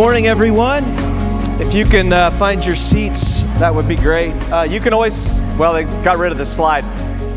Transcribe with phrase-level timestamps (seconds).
[0.00, 0.82] Morning, everyone.
[1.60, 4.32] If you can uh, find your seats, that would be great.
[4.50, 6.86] Uh, you can always, well, they got rid of the slide.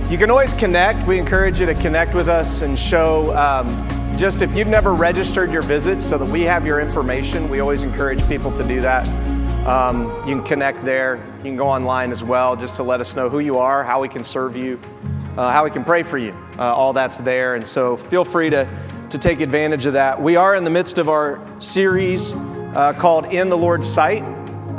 [0.09, 1.05] You can always connect.
[1.05, 3.35] We encourage you to connect with us and show.
[3.35, 3.67] Um,
[4.17, 7.83] just if you've never registered your visit so that we have your information, we always
[7.83, 9.09] encourage people to do that.
[9.67, 11.17] Um, you can connect there.
[11.39, 13.99] You can go online as well just to let us know who you are, how
[13.99, 14.79] we can serve you,
[15.35, 16.31] uh, how we can pray for you.
[16.57, 17.55] Uh, all that's there.
[17.55, 18.69] And so feel free to
[19.09, 20.19] to take advantage of that.
[20.19, 22.33] We are in the midst of our series
[22.73, 24.23] uh, called In the Lord's Sight.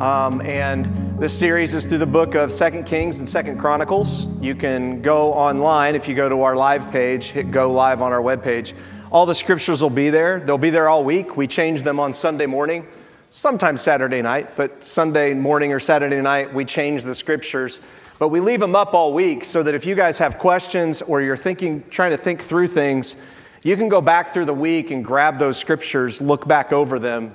[0.00, 4.26] Um, and this series is through the book of Second Kings and Second Chronicles.
[4.40, 8.12] You can go online if you go to our live page, hit go live on
[8.12, 8.74] our webpage.
[9.12, 10.40] All the scriptures will be there.
[10.40, 11.36] They'll be there all week.
[11.36, 12.84] We change them on Sunday morning,
[13.30, 17.80] sometimes Saturday night, but Sunday morning or Saturday night, we change the scriptures.
[18.18, 21.22] But we leave them up all week so that if you guys have questions or
[21.22, 23.16] you're thinking, trying to think through things,
[23.62, 27.34] you can go back through the week and grab those scriptures, look back over them,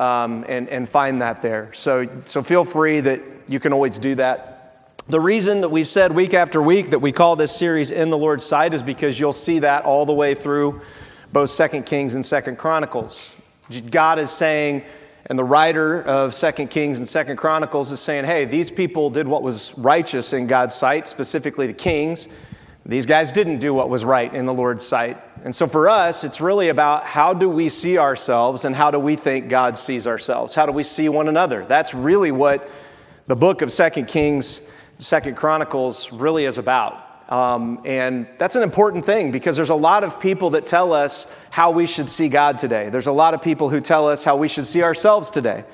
[0.00, 1.70] um, and, and find that there.
[1.74, 4.94] So, so feel free that you can always do that.
[5.08, 8.16] The reason that we've said week after week that we call this series In the
[8.16, 10.80] Lord's Sight is because you'll see that all the way through
[11.34, 13.30] both Second Kings and Second Chronicles.
[13.90, 14.84] God is saying,
[15.26, 19.28] and the writer of Second Kings and Second Chronicles is saying, hey, these people did
[19.28, 22.26] what was righteous in God's sight, specifically the kings.
[22.86, 25.22] These guys didn't do what was right in the Lord's sight.
[25.44, 28.98] And so for us, it's really about how do we see ourselves and how do
[28.98, 30.54] we think God sees ourselves?
[30.54, 31.64] How do we see one another?
[31.64, 32.68] That's really what
[33.26, 37.06] the book of Second Kings, Second Chronicles really is about.
[37.30, 41.32] Um, and that's an important thing because there's a lot of people that tell us
[41.50, 42.88] how we should see God today.
[42.88, 45.64] There's a lot of people who tell us how we should see ourselves today.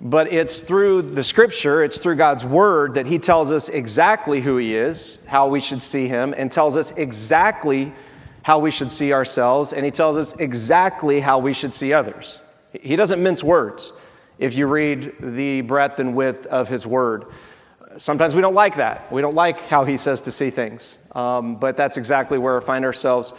[0.00, 4.56] But it's through the scripture, it's through God's word that He tells us exactly who
[4.56, 7.92] He is, how we should see Him, and tells us exactly
[8.42, 12.40] how we should see ourselves, and He tells us exactly how we should see others.
[12.72, 13.92] He doesn't mince words
[14.38, 17.26] if you read the breadth and width of His word.
[17.98, 19.12] Sometimes we don't like that.
[19.12, 22.64] We don't like how He says to see things, um, but that's exactly where we
[22.64, 23.34] find ourselves.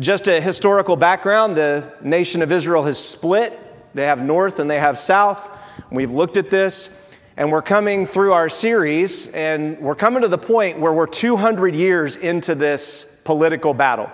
[0.00, 3.56] Just a historical background the nation of Israel has split,
[3.94, 5.56] they have north and they have south.
[5.92, 10.38] We've looked at this, and we're coming through our series, and we're coming to the
[10.38, 14.08] point where we're 200 years into this political battle.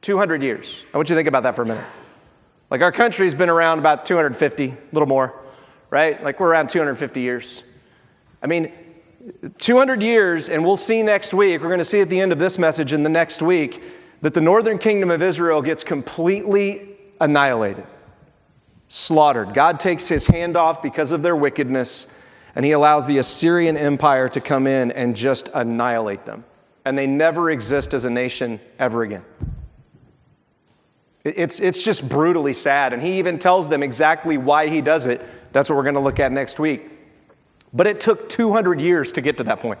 [0.00, 0.84] 200 years.
[0.92, 1.84] I want you to think about that for a minute.
[2.70, 5.40] Like our country's been around about 250, a little more,
[5.90, 6.20] right?
[6.24, 7.62] Like we're around 250 years.
[8.42, 8.72] I mean,
[9.58, 12.40] 200 years, and we'll see next week, we're going to see at the end of
[12.40, 13.80] this message in the next week,
[14.22, 17.86] that the northern kingdom of Israel gets completely annihilated
[18.92, 19.54] slaughtered.
[19.54, 22.08] God takes his hand off because of their wickedness,
[22.54, 26.44] and he allows the Assyrian Empire to come in and just annihilate them.
[26.84, 29.24] And they never exist as a nation ever again.
[31.24, 32.92] It's, it's just brutally sad.
[32.92, 35.22] And he even tells them exactly why he does it.
[35.52, 36.90] That's what we're going to look at next week.
[37.72, 39.80] But it took 200 years to get to that point.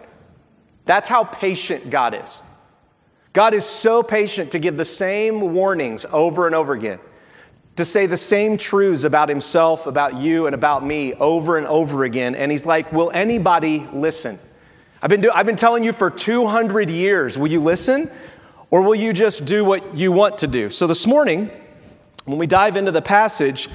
[0.86, 2.40] That's how patient God is.
[3.34, 6.98] God is so patient to give the same warnings over and over again
[7.76, 12.04] to say the same truths about himself, about you, and about me over and over
[12.04, 12.34] again.
[12.34, 14.38] And he's like, Will anybody listen?
[15.00, 17.36] I've been, do- I've been telling you for 200 years.
[17.38, 18.10] Will you listen?
[18.70, 20.70] Or will you just do what you want to do?
[20.70, 21.50] So this morning,
[22.24, 23.68] when we dive into the passage,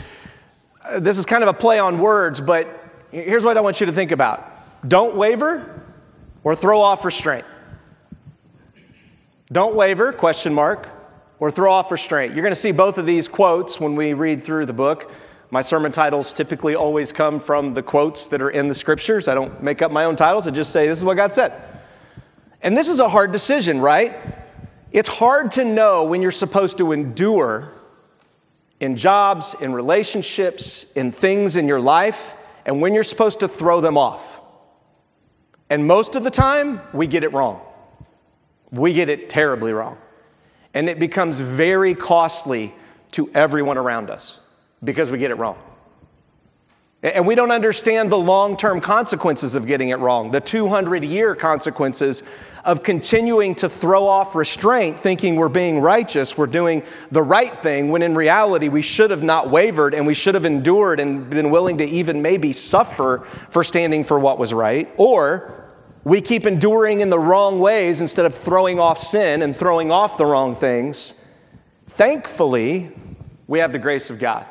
[0.84, 2.68] uh, this is kind of a play on words, but
[3.12, 4.54] here's what I want you to think about
[4.88, 5.84] don't waver
[6.44, 7.46] or throw off restraint.
[9.52, 10.90] Don't waver, question mark
[11.40, 12.34] or throw off restraint.
[12.34, 15.12] You're going to see both of these quotes when we read through the book.
[15.50, 19.28] My sermon titles typically always come from the quotes that are in the scriptures.
[19.28, 21.54] I don't make up my own titles, I just say, this is what God said.
[22.62, 24.18] And this is a hard decision, right?
[24.92, 27.72] It's hard to know when you're supposed to endure
[28.80, 32.36] in jobs, in relationships, in things in your life,
[32.66, 34.42] and when you're supposed to throw them off.
[35.70, 37.62] And most of the time, we get it wrong.
[38.72, 39.98] We get it terribly wrong.
[40.78, 42.72] And it becomes very costly
[43.14, 44.40] to everyone around us
[44.84, 45.58] because we get it wrong.
[47.02, 51.34] And we don't understand the long term consequences of getting it wrong, the 200 year
[51.34, 52.22] consequences
[52.64, 57.90] of continuing to throw off restraint, thinking we're being righteous, we're doing the right thing,
[57.90, 61.50] when in reality we should have not wavered and we should have endured and been
[61.50, 64.94] willing to even maybe suffer for standing for what was right.
[64.96, 65.67] Or
[66.08, 70.18] we keep enduring in the wrong ways instead of throwing off sin and throwing off
[70.18, 71.14] the wrong things.
[71.86, 72.94] Thankfully,
[73.46, 74.46] we have the grace of God.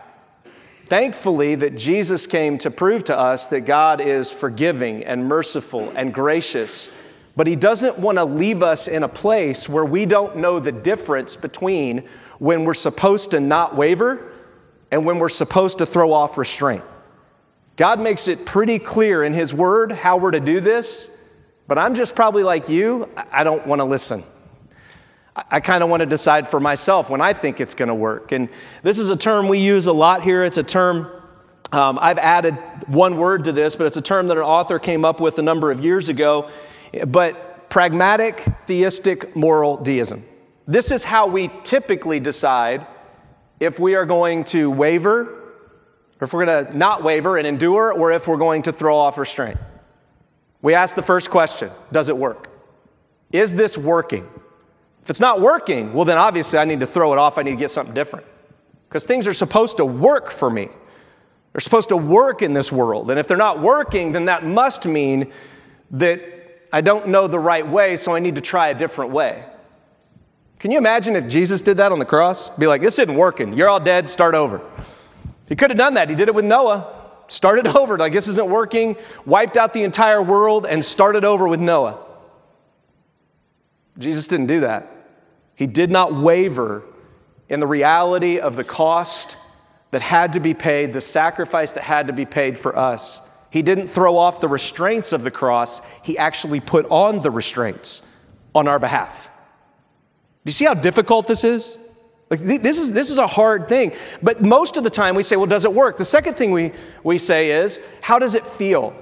[0.85, 6.12] Thankfully, that Jesus came to prove to us that God is forgiving and merciful and
[6.12, 6.91] gracious,
[7.37, 10.73] but He doesn't want to leave us in a place where we don't know the
[10.73, 12.06] difference between
[12.38, 14.31] when we're supposed to not waver
[14.91, 16.85] and when we're supposed to throw off restraint.
[17.76, 21.16] God makes it pretty clear in His Word how we're to do this,
[21.67, 24.25] but I'm just probably like you, I don't want to listen.
[25.51, 28.33] I kind of want to decide for myself when I think it's going to work.
[28.33, 28.49] And
[28.83, 30.45] this is a term we use a lot here.
[30.45, 31.11] It's a term
[31.73, 32.55] um, I've added
[32.87, 35.43] one word to this, but it's a term that an author came up with a
[35.43, 36.49] number of years ago.
[37.07, 40.25] But pragmatic theistic moral deism.
[40.67, 42.87] This is how we typically decide
[43.59, 45.23] if we are going to waver,
[46.21, 48.97] or if we're going to not waver and endure, or if we're going to throw
[48.97, 49.59] off restraint.
[50.67, 52.49] We ask the first question Does it work?
[53.31, 54.29] Is this working?
[55.01, 57.39] If it's not working, well, then obviously I need to throw it off.
[57.39, 58.27] I need to get something different.
[58.89, 60.69] Because things are supposed to work for me.
[61.53, 63.13] They're supposed to work in this world.
[63.13, 65.31] And if they're not working, then that must mean
[65.93, 66.21] that
[66.73, 69.45] I don't know the right way, so I need to try a different way.
[70.59, 72.51] Can you imagine if Jesus did that on the cross?
[72.51, 73.53] Be like, this isn't working.
[73.53, 74.61] You're all dead, start over.
[75.49, 76.11] He could have done that.
[76.11, 76.95] He did it with Noah.
[77.28, 81.61] Started over, like this isn't working, wiped out the entire world, and started over with
[81.61, 81.99] Noah.
[83.99, 84.93] Jesus didn't do that.
[85.55, 86.82] He did not waver
[87.49, 89.37] in the reality of the cost
[89.90, 93.23] that had to be paid, the sacrifice that had to be paid for us.
[93.50, 98.06] He didn't throw off the restraints of the cross, he actually put on the restraints
[98.55, 99.31] on our behalf.
[100.44, 101.79] Do you see how difficult this is?
[102.28, 103.93] Like this is this is a hard thing.
[104.23, 105.96] But most of the time we say, well, does it work?
[105.96, 106.73] The second thing we,
[107.05, 108.94] we say is, how does it feel?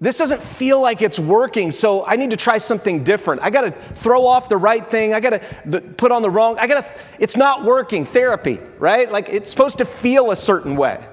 [0.00, 3.42] This doesn't feel like it's working, so I need to try something different.
[3.42, 5.12] I got to throw off the right thing.
[5.12, 6.58] I got to put on the wrong.
[6.58, 8.06] I got to, it's not working.
[8.06, 9.12] Therapy, right?
[9.12, 11.06] Like it's supposed to feel a certain way.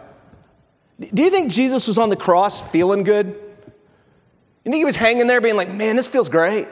[0.99, 3.27] Do you think Jesus was on the cross feeling good?
[3.27, 6.69] You think he was hanging there being like, man, this feels great?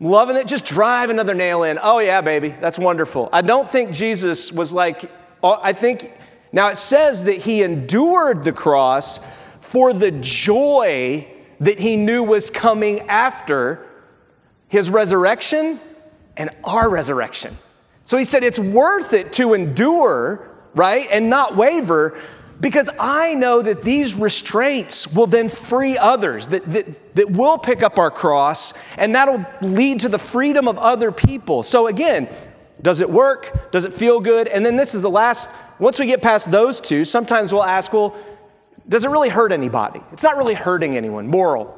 [0.00, 0.46] Loving it?
[0.46, 1.78] Just drive another nail in.
[1.80, 3.28] Oh, yeah, baby, that's wonderful.
[3.32, 5.10] I don't think Jesus was like,
[5.42, 6.14] oh, I think,
[6.52, 9.20] now it says that he endured the cross
[9.60, 11.28] for the joy
[11.60, 13.86] that he knew was coming after
[14.68, 15.78] his resurrection
[16.36, 17.58] and our resurrection.
[18.04, 22.18] So he said, It's worth it to endure, right, and not waver
[22.60, 27.82] because I know that these restraints will then free others, that, that, that will pick
[27.82, 31.62] up our cross, and that'll lead to the freedom of other people.
[31.62, 32.28] So again,
[32.82, 33.70] does it work?
[33.72, 34.48] Does it feel good?
[34.48, 37.92] And then this is the last, once we get past those two, sometimes we'll ask,
[37.92, 38.14] well,
[38.88, 40.00] does it really hurt anybody?
[40.12, 41.76] It's not really hurting anyone, moral.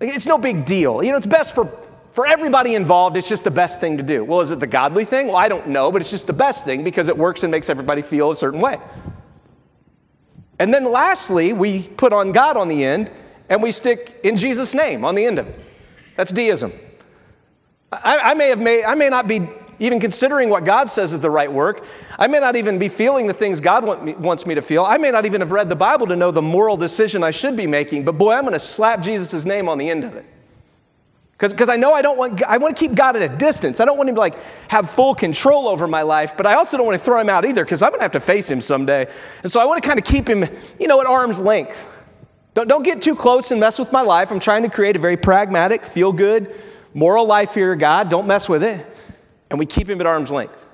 [0.00, 1.02] It's no big deal.
[1.02, 1.70] You know, it's best for,
[2.10, 3.16] for everybody involved.
[3.16, 4.24] It's just the best thing to do.
[4.24, 5.28] Well, is it the godly thing?
[5.28, 7.70] Well, I don't know, but it's just the best thing because it works and makes
[7.70, 8.78] everybody feel a certain way.
[10.60, 13.10] And then lastly, we put on God on the end
[13.48, 15.58] and we stick in Jesus' name on the end of it.
[16.16, 16.70] That's deism.
[17.90, 19.48] I, I may have made, I may not be
[19.78, 21.82] even considering what God says is the right work.
[22.18, 24.84] I may not even be feeling the things God want me, wants me to feel.
[24.84, 27.56] I may not even have read the Bible to know the moral decision I should
[27.56, 30.26] be making, but boy, I'm going to slap Jesus' name on the end of it.
[31.40, 33.80] Because I know I don't want, I want to keep God at a distance.
[33.80, 34.38] I don't want him to like
[34.68, 37.44] have full control over my life, but I also don't want to throw him out
[37.44, 39.10] either because I'm going to have to face him someday.
[39.42, 40.44] And so I want to kind of keep him,
[40.78, 41.96] you know, at arm's length.
[42.54, 44.30] Don't, don't get too close and mess with my life.
[44.30, 46.54] I'm trying to create a very pragmatic, feel good,
[46.92, 48.10] moral life here, God.
[48.10, 48.86] Don't mess with it
[49.50, 50.64] and we keep him at arm's length.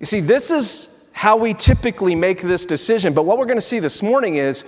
[0.00, 3.14] You see, this is how we typically make this decision.
[3.14, 4.64] But what we're going to see this morning is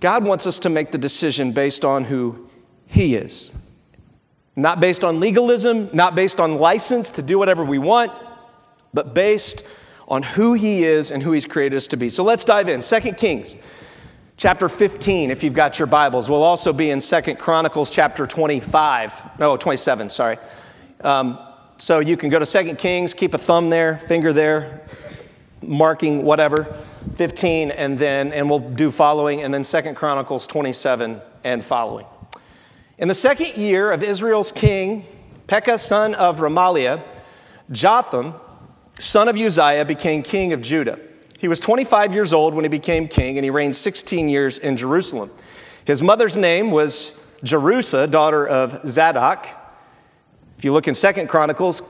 [0.00, 2.48] God wants us to make the decision based on who
[2.86, 3.52] he is.
[4.56, 8.10] Not based on legalism, not based on license to do whatever we want,
[8.94, 9.62] but based
[10.08, 12.08] on who he is and who he's created us to be.
[12.08, 12.80] So let's dive in.
[12.80, 13.54] Second Kings
[14.38, 16.30] chapter 15 if you've got your Bibles.
[16.30, 19.38] We'll also be in Second Chronicles chapter 25.
[19.38, 20.38] No, 27, sorry.
[21.02, 21.38] Um,
[21.78, 24.82] so you can go to 2 Kings, keep a thumb there, finger there,
[25.62, 26.64] marking whatever,
[27.16, 32.06] 15, and then, and we'll do following, and then 2 Chronicles 27 and following.
[32.98, 35.04] In the second year of Israel's king,
[35.48, 37.02] Pekah, son of Remaliah,
[37.70, 38.32] Jotham,
[38.98, 40.98] son of Uzziah, became king of Judah.
[41.38, 44.78] He was 25 years old when he became king, and he reigned 16 years in
[44.78, 45.30] Jerusalem.
[45.84, 49.46] His mother's name was Jerusha, daughter of Zadok.
[50.56, 51.82] If you look in Second Chronicles,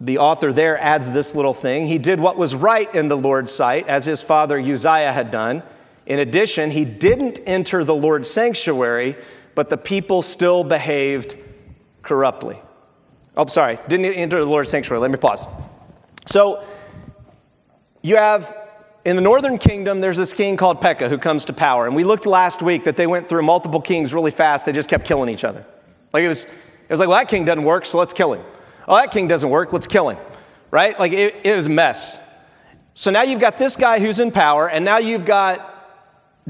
[0.00, 1.86] the author there adds this little thing.
[1.86, 5.62] He did what was right in the Lord's sight, as his father Uzziah had done.
[6.04, 9.16] In addition, he didn't enter the Lord's sanctuary,
[9.58, 11.36] but the people still behaved
[12.02, 12.62] corruptly.
[13.36, 15.00] Oh, sorry, didn't enter the Lord's sanctuary.
[15.00, 15.48] Let me pause.
[16.26, 16.64] So,
[18.00, 18.56] you have
[19.04, 21.88] in the northern kingdom, there's this king called Pekah who comes to power.
[21.88, 24.64] And we looked last week that they went through multiple kings really fast.
[24.64, 25.66] They just kept killing each other.
[26.12, 26.52] Like it was, it
[26.88, 28.44] was like, well, that king doesn't work, so let's kill him.
[28.86, 30.18] Oh, that king doesn't work, let's kill him.
[30.70, 30.96] Right?
[31.00, 32.20] Like it, it was a mess.
[32.94, 35.67] So now you've got this guy who's in power, and now you've got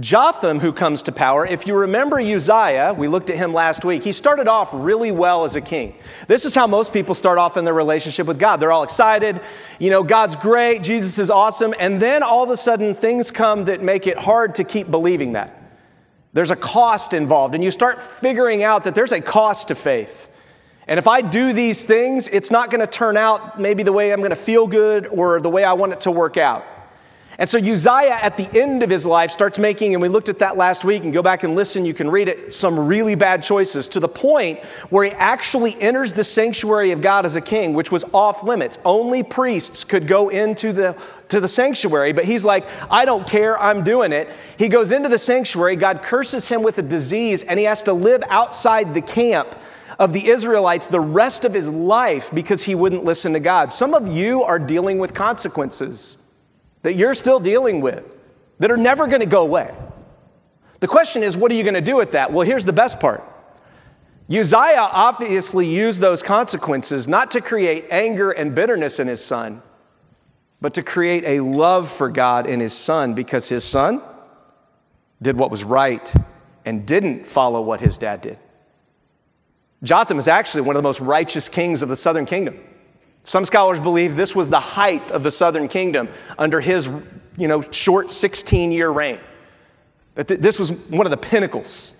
[0.00, 1.44] Jotham who comes to power.
[1.44, 5.44] If you remember Uzziah, we looked at him last week, he started off really well
[5.44, 5.94] as a king.
[6.28, 8.58] This is how most people start off in their relationship with God.
[8.58, 9.40] They're all excited,
[9.80, 13.64] you know, God's great, Jesus is awesome, and then all of a sudden things come
[13.64, 15.54] that make it hard to keep believing that.
[16.32, 20.28] There's a cost involved, and you start figuring out that there's a cost to faith.
[20.86, 24.12] And if I do these things, it's not going to turn out maybe the way
[24.12, 26.64] I'm going to feel good or the way I want it to work out.
[27.40, 30.40] And so Uzziah, at the end of his life, starts making, and we looked at
[30.40, 33.44] that last week, and go back and listen, you can read it, some really bad
[33.44, 34.58] choices to the point
[34.90, 38.80] where he actually enters the sanctuary of God as a king, which was off limits.
[38.84, 43.56] Only priests could go into the, to the sanctuary, but he's like, I don't care,
[43.62, 44.28] I'm doing it.
[44.58, 47.92] He goes into the sanctuary, God curses him with a disease, and he has to
[47.92, 49.54] live outside the camp
[50.00, 53.72] of the Israelites the rest of his life because he wouldn't listen to God.
[53.72, 56.18] Some of you are dealing with consequences
[56.82, 58.18] that you're still dealing with
[58.58, 59.74] that are never going to go away.
[60.80, 62.32] The question is, what are you going to do with that?
[62.32, 63.24] Well, here's the best part.
[64.30, 69.62] Uzziah obviously used those consequences not to create anger and bitterness in his son,
[70.60, 74.02] but to create a love for God in his son because his son
[75.22, 76.12] did what was right
[76.64, 78.38] and didn't follow what his dad did.
[79.82, 82.58] Jotham is actually one of the most righteous kings of the southern kingdom.
[83.28, 86.08] Some scholars believe this was the height of the southern kingdom
[86.38, 86.88] under his
[87.36, 89.20] you know, short 16 year reign.
[90.14, 91.92] That this was one of the pinnacles,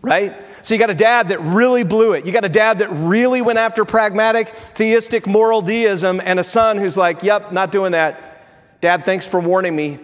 [0.00, 0.34] right?
[0.62, 2.24] So you got a dad that really blew it.
[2.24, 6.78] You got a dad that really went after pragmatic, theistic, moral deism, and a son
[6.78, 8.80] who's like, yep, not doing that.
[8.80, 9.98] Dad, thanks for warning me.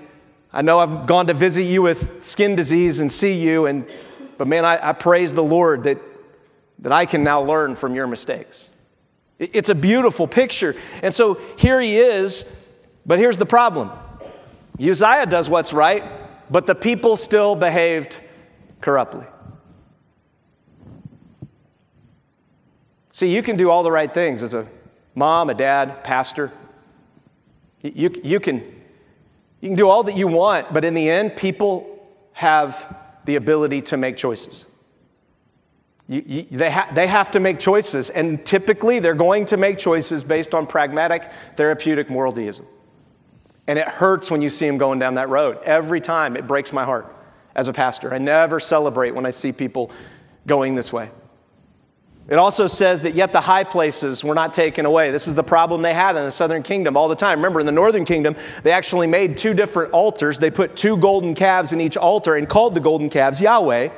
[0.52, 3.86] I know I've gone to visit you with skin disease and see you, and,
[4.36, 6.02] but man, I, I praise the Lord that,
[6.80, 8.68] that I can now learn from your mistakes.
[9.38, 10.74] It's a beautiful picture.
[11.02, 12.50] And so here he is,
[13.04, 13.90] but here's the problem
[14.80, 16.04] Uzziah does what's right,
[16.50, 18.20] but the people still behaved
[18.80, 19.26] corruptly.
[23.10, 24.66] See, you can do all the right things as a
[25.14, 26.52] mom, a dad, pastor.
[27.82, 28.56] You, you, can,
[29.60, 33.80] you can do all that you want, but in the end, people have the ability
[33.82, 34.66] to make choices.
[36.08, 39.76] You, you, they, ha- they have to make choices, and typically they're going to make
[39.78, 42.66] choices based on pragmatic, therapeutic moral deism.
[43.66, 45.58] And it hurts when you see them going down that road.
[45.64, 47.12] Every time it breaks my heart
[47.56, 48.14] as a pastor.
[48.14, 49.90] I never celebrate when I see people
[50.46, 51.10] going this way.
[52.28, 55.10] It also says that yet the high places were not taken away.
[55.10, 57.38] This is the problem they had in the southern kingdom all the time.
[57.38, 60.38] Remember, in the northern kingdom, they actually made two different altars.
[60.38, 63.90] They put two golden calves in each altar and called the golden calves Yahweh.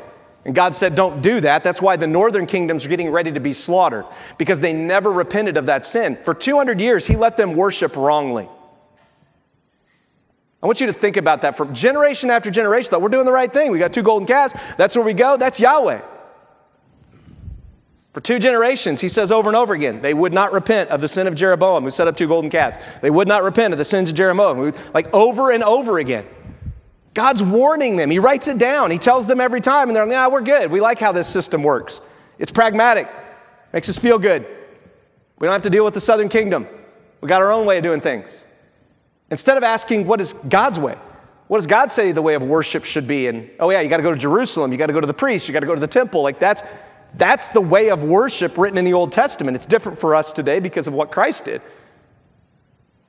[0.49, 1.63] And God said, Don't do that.
[1.63, 4.07] That's why the northern kingdoms are getting ready to be slaughtered,
[4.39, 6.17] because they never repented of that sin.
[6.17, 8.49] For 200 years, He let them worship wrongly.
[10.63, 12.89] I want you to think about that from generation after generation.
[12.89, 13.71] Thought we're doing the right thing.
[13.71, 14.55] We got two golden calves.
[14.79, 15.37] That's where we go.
[15.37, 16.01] That's Yahweh.
[18.15, 21.09] For two generations, he says over and over again, they would not repent of the
[21.09, 22.79] sin of Jeroboam, who set up two golden calves.
[23.03, 26.25] They would not repent of the sins of Jeroboam, like over and over again.
[27.19, 28.13] God's warning them.
[28.13, 28.93] He writes it down.
[28.93, 30.71] He tells them every time, and they're like, yeah, we're good.
[30.71, 32.01] We like how this system works.
[32.39, 33.09] It's pragmatic,
[33.73, 34.47] makes us feel good.
[35.41, 36.69] We don't have to deal with the southern kingdom.
[37.21, 38.47] We got our own way of doing things.
[39.33, 40.97] Instead of asking, what is God's way?
[41.49, 43.27] What does God say the way of worship should be?
[43.27, 45.13] And oh, yeah, you got to go to Jerusalem, you got to go to the
[45.13, 46.23] priest, you got to go to the temple.
[46.23, 46.63] Like that's,
[47.15, 49.57] that's the way of worship written in the Old Testament.
[49.57, 51.63] It's different for us today because of what Christ did.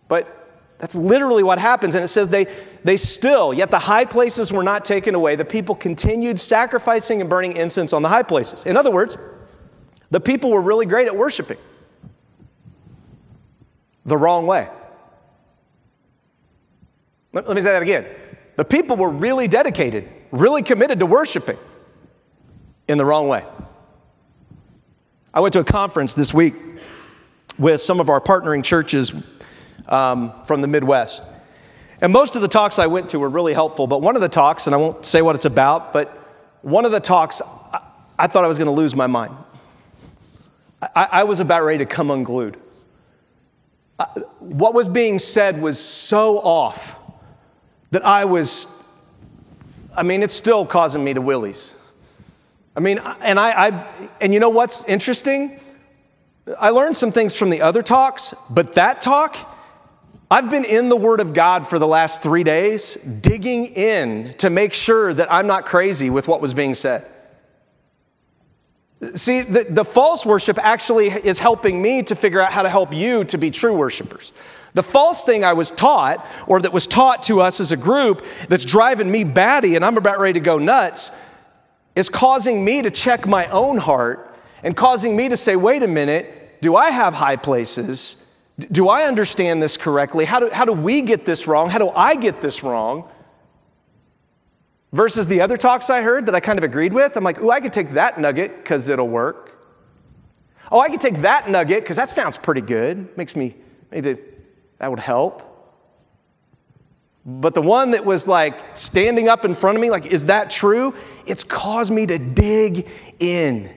[0.08, 0.39] But
[0.80, 1.94] that's literally what happens.
[1.94, 2.48] And it says they,
[2.84, 5.36] they still, yet the high places were not taken away.
[5.36, 8.66] The people continued sacrificing and burning incense on the high places.
[8.66, 9.18] In other words,
[10.10, 11.58] the people were really great at worshiping
[14.06, 14.70] the wrong way.
[17.34, 18.08] Let, let me say that again.
[18.56, 21.58] The people were really dedicated, really committed to worshiping
[22.88, 23.46] in the wrong way.
[25.34, 26.56] I went to a conference this week
[27.58, 29.12] with some of our partnering churches
[29.90, 31.24] um, from the Midwest.
[32.02, 34.30] And most of the talks I went to were really helpful, but one of the
[34.30, 36.16] talks, and I won't say what it's about, but
[36.62, 37.42] one of the talks,
[37.74, 37.82] I,
[38.18, 39.36] I thought I was going to lose my mind.
[40.82, 42.58] I, I, was about ready to come unglued.
[43.98, 44.06] I,
[44.40, 46.98] what was being said was so off
[47.92, 48.68] that I was,
[49.96, 51.76] I mean, it's still causing me to willies.
[52.78, 55.60] I mean, and I, I and you know what's interesting?
[56.58, 59.36] I learned some things from the other talks, but that talk,
[60.32, 64.52] I've been in the Word of God for the last three days, digging in to
[64.52, 67.04] make sure that I'm not crazy with what was being said.
[69.16, 72.94] See, the, the false worship actually is helping me to figure out how to help
[72.94, 74.32] you to be true worshipers.
[74.74, 78.24] The false thing I was taught, or that was taught to us as a group,
[78.50, 81.12] that's driving me batty and I'm about ready to go nuts,
[81.96, 85.88] is causing me to check my own heart and causing me to say, wait a
[85.88, 88.29] minute, do I have high places?
[88.60, 90.26] Do I understand this correctly?
[90.26, 91.70] How do, how do we get this wrong?
[91.70, 93.10] How do I get this wrong?
[94.92, 97.52] Versus the other talks I heard that I kind of agreed with, I'm like, ooh,
[97.52, 99.56] I could take that nugget because it'll work.
[100.72, 103.16] Oh, I could take that nugget because that sounds pretty good.
[103.18, 103.56] Makes me,
[103.92, 104.18] maybe
[104.80, 105.46] that would help.
[107.26, 110.50] But the one that was like standing up in front of me, like, is that
[110.50, 110.96] true?
[111.28, 112.90] It's caused me to dig
[113.20, 113.74] in.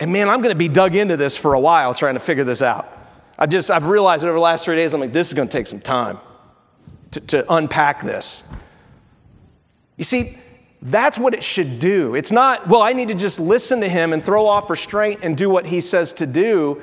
[0.00, 2.44] And man, I'm going to be dug into this for a while trying to figure
[2.44, 2.95] this out.
[3.38, 5.52] I've just, I've realized over the last three days, I'm like, this is going to
[5.52, 6.18] take some time
[7.12, 8.44] to, to unpack this.
[9.96, 10.38] You see,
[10.82, 12.14] that's what it should do.
[12.14, 15.36] It's not, well, I need to just listen to him and throw off restraint and
[15.36, 16.80] do what he says to do.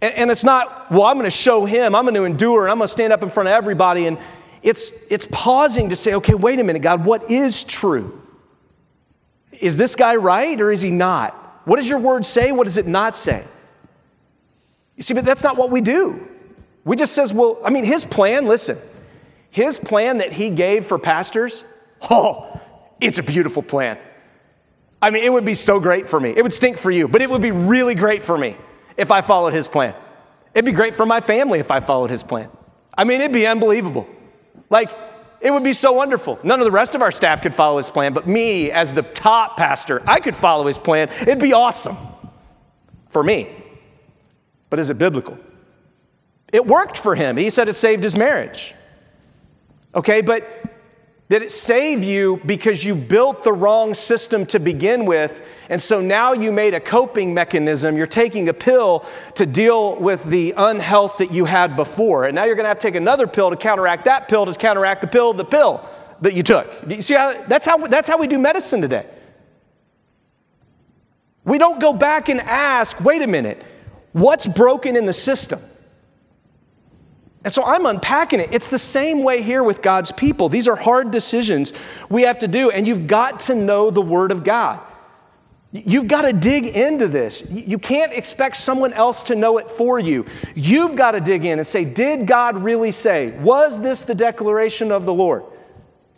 [0.00, 2.70] And, and it's not, well, I'm going to show him, I'm going to endure, and
[2.70, 4.06] I'm going to stand up in front of everybody.
[4.06, 4.18] And
[4.62, 8.22] it's, it's pausing to say, okay, wait a minute, God, what is true?
[9.60, 11.34] Is this guy right or is he not?
[11.64, 12.52] What does your word say?
[12.52, 13.44] What does it not say?
[14.96, 16.26] You see, but that's not what we do.
[16.84, 18.78] We just says, well, I mean, his plan, listen,
[19.50, 21.64] his plan that he gave for pastors,
[22.10, 22.60] oh,
[23.00, 23.98] it's a beautiful plan.
[25.02, 26.32] I mean, it would be so great for me.
[26.34, 28.56] It would stink for you, but it would be really great for me
[28.96, 29.94] if I followed his plan.
[30.54, 32.48] It'd be great for my family if I followed his plan.
[32.96, 34.08] I mean, it'd be unbelievable.
[34.70, 34.90] Like,
[35.40, 36.38] it would be so wonderful.
[36.42, 39.02] None of the rest of our staff could follow his plan, but me, as the
[39.02, 41.08] top pastor, I could follow his plan.
[41.22, 41.96] It'd be awesome
[43.10, 43.50] for me.
[44.70, 45.38] But is it biblical?
[46.52, 47.36] It worked for him.
[47.36, 48.74] He said it saved his marriage.
[49.94, 50.44] Okay, but
[51.28, 55.66] did it save you because you built the wrong system to begin with?
[55.68, 57.96] And so now you made a coping mechanism.
[57.96, 62.26] You're taking a pill to deal with the unhealth that you had before.
[62.26, 64.54] And now you're going to have to take another pill to counteract that pill to
[64.54, 65.84] counteract the pill, the pill
[66.20, 66.72] that you took.
[66.88, 69.06] You see how that's how that's how we do medicine today.
[71.44, 73.64] We don't go back and ask, wait a minute,
[74.16, 75.60] what's broken in the system?
[77.44, 78.48] And so I'm unpacking it.
[78.52, 80.48] It's the same way here with God's people.
[80.48, 81.72] These are hard decisions
[82.08, 84.80] we have to do, and you've got to know the Word of God.
[85.70, 87.48] You've got to dig into this.
[87.50, 90.24] You can't expect someone else to know it for you.
[90.54, 93.30] You've got to dig in and say, Did God really say?
[93.38, 95.44] Was this the declaration of the Lord?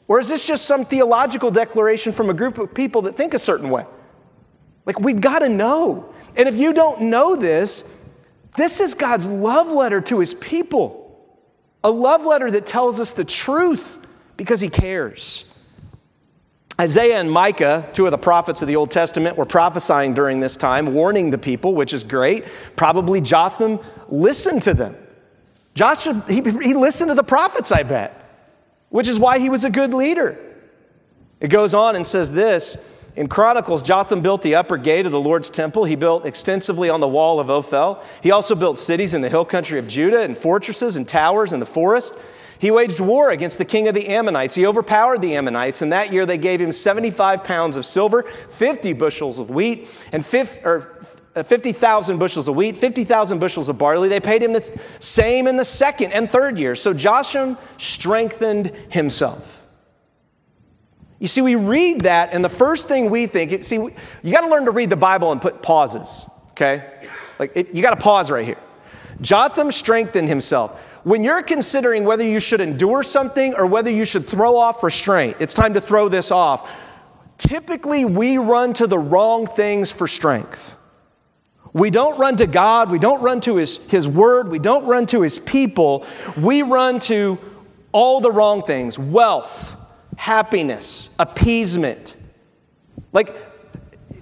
[0.06, 3.38] Or is this just some theological declaration from a group of people that think a
[3.38, 3.84] certain way?
[4.86, 6.14] Like, we've got to know.
[6.38, 7.94] And if you don't know this,
[8.56, 11.04] this is God's love letter to his people.
[11.84, 13.98] A love letter that tells us the truth
[14.36, 15.52] because he cares.
[16.80, 20.56] Isaiah and Micah, two of the prophets of the Old Testament, were prophesying during this
[20.56, 22.46] time, warning the people, which is great.
[22.76, 24.96] Probably Jotham listened to them.
[25.74, 28.14] Joshua, he, he listened to the prophets, I bet,
[28.90, 30.38] which is why he was a good leader.
[31.40, 32.76] It goes on and says this
[33.18, 35.84] in Chronicles, Jotham built the upper gate of the Lord's temple.
[35.84, 38.00] He built extensively on the wall of Ophel.
[38.22, 41.58] He also built cities in the hill country of Judah and fortresses and towers in
[41.58, 42.16] the forest.
[42.60, 44.54] He waged war against the king of the Ammonites.
[44.54, 48.92] He overpowered the Ammonites, and that year they gave him 75 pounds of silver, 50
[48.92, 50.22] bushels of wheat, and
[50.64, 54.08] uh, 50,000 bushels of wheat, 50,000 bushels of barley.
[54.08, 56.76] They paid him the same in the second and third year.
[56.76, 59.57] So Jotham strengthened himself.
[61.18, 64.48] You see, we read that, and the first thing we think, see, you got to
[64.48, 66.84] learn to read the Bible and put pauses, okay?
[67.38, 68.58] Like, it, you got to pause right here.
[69.20, 70.80] Jotham strengthened himself.
[71.04, 75.36] When you're considering whether you should endure something or whether you should throw off restraint,
[75.40, 76.84] it's time to throw this off.
[77.36, 80.76] Typically, we run to the wrong things for strength.
[81.72, 85.06] We don't run to God, we don't run to His, His Word, we don't run
[85.06, 86.04] to His people.
[86.36, 87.38] We run to
[87.92, 89.76] all the wrong things wealth,
[90.18, 92.16] happiness, appeasement.
[93.12, 93.34] Like,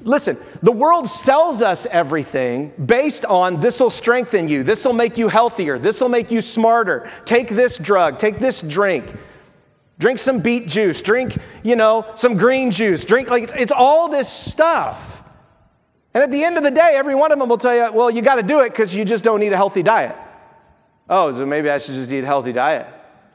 [0.03, 5.17] listen, the world sells us everything based on this will strengthen you, this will make
[5.17, 7.11] you healthier, this will make you smarter.
[7.25, 9.13] Take this drug, take this drink.
[9.99, 14.29] Drink some beet juice, drink, you know, some green juice, drink like it's all this
[14.29, 15.25] stuff.
[16.13, 18.11] And at the end of the day, every one of them will tell you, well,
[18.11, 20.15] you got to do it because you just don't eat a healthy diet.
[21.09, 22.87] Oh, so maybe I should just eat a healthy diet.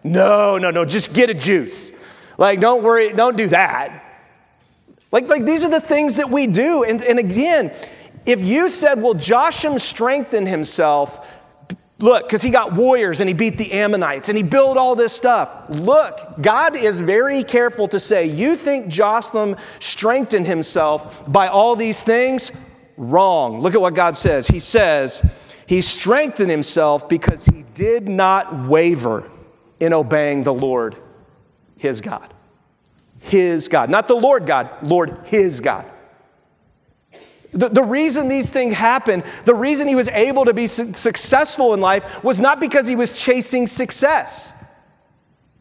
[0.04, 1.92] No, no, no, just get a juice.
[2.38, 4.06] Like, don't worry, don't do that.
[5.12, 6.84] Like, like these are the things that we do.
[6.84, 7.74] And, and again,
[8.26, 11.40] if you said, well, Jotham strengthened himself,
[12.00, 15.14] look, because he got warriors and he beat the Ammonites and he built all this
[15.14, 15.70] stuff.
[15.70, 22.02] Look, God is very careful to say, you think Jotham strengthened himself by all these
[22.02, 22.52] things?
[23.02, 23.60] wrong.
[23.60, 24.48] Look at what God says.
[24.48, 25.28] He says,
[25.66, 29.30] He strengthened himself because he did not waver
[29.80, 30.98] in obeying the Lord,
[31.82, 32.32] his God.
[33.22, 33.90] His God.
[33.90, 35.90] Not the Lord God, Lord, his God.
[37.54, 41.74] The, the reason these things happen, the reason he was able to be su- successful
[41.74, 44.54] in life was not because he was chasing success.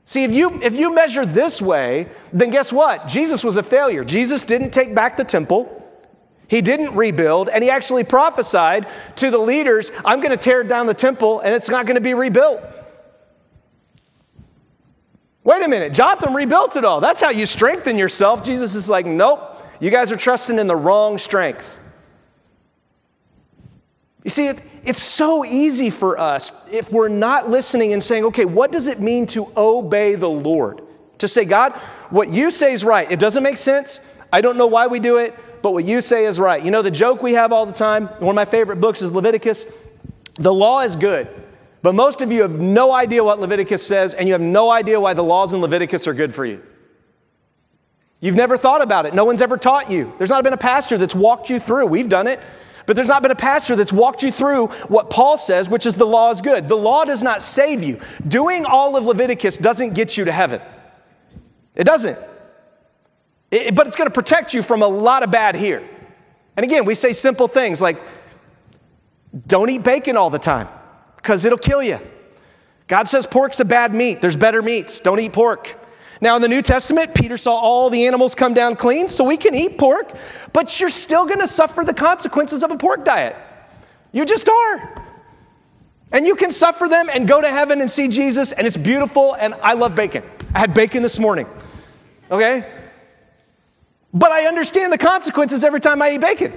[0.05, 3.09] See, if you, if you measure this way, then guess what?
[3.09, 4.05] Jesus was a failure.
[4.05, 5.77] Jesus didn't take back the temple.
[6.49, 10.87] He didn't rebuild, and he actually prophesied to the leaders, I'm going to tear down
[10.87, 12.61] the temple and it's not going to be rebuilt.
[15.43, 17.01] Wait a minute, Jotham rebuilt it all.
[17.01, 18.45] That's how you strengthen yourself.
[18.45, 21.79] Jesus is like, nope, you guys are trusting in the wrong strength.
[24.23, 28.45] You see, it, it's so easy for us if we're not listening and saying, okay,
[28.45, 30.83] what does it mean to obey the Lord?
[31.19, 31.73] To say, God,
[32.11, 33.11] what you say is right.
[33.11, 34.01] It doesn't make sense.
[34.31, 36.63] I don't know why we do it but what you say is right.
[36.63, 39.13] You know, the joke we have all the time, one of my favorite books is
[39.13, 39.67] Leviticus.
[40.35, 41.29] The law is good,
[41.83, 45.01] but most of you have no idea what Leviticus says, and you have no idea
[45.01, 46.63] why the laws in Leviticus are good for you.
[48.21, 49.15] You've never thought about it.
[49.15, 50.13] No one's ever taught you.
[50.19, 51.87] There's not been a pastor that's walked you through.
[51.87, 52.41] We've done it.
[52.85, 55.95] But there's not been a pastor that's walked you through what Paul says, which is
[55.95, 56.69] the law is good.
[56.69, 58.01] The law does not save you.
[58.27, 60.61] Doing all of Leviticus doesn't get you to heaven.
[61.75, 62.19] It doesn't.
[63.51, 65.89] It, but it's going to protect you from a lot of bad here.
[66.57, 67.99] And again, we say simple things like
[69.47, 70.69] don't eat bacon all the time
[71.21, 71.99] because it'll kill you.
[72.89, 74.21] God says pork's a bad meat.
[74.21, 75.01] There's better meats.
[75.01, 75.77] Don't eat pork.
[76.21, 79.37] Now, in the New Testament, Peter saw all the animals come down clean, so we
[79.39, 80.13] can eat pork,
[80.53, 83.37] but you're still going to suffer the consequences of a pork diet.
[84.13, 85.05] You just are.
[86.13, 89.35] And you can suffer them and go to heaven and see Jesus, and it's beautiful,
[89.35, 90.23] and I love bacon.
[90.55, 91.47] I had bacon this morning.
[92.31, 92.71] Okay?
[94.13, 96.53] But I understand the consequences every time I eat bacon.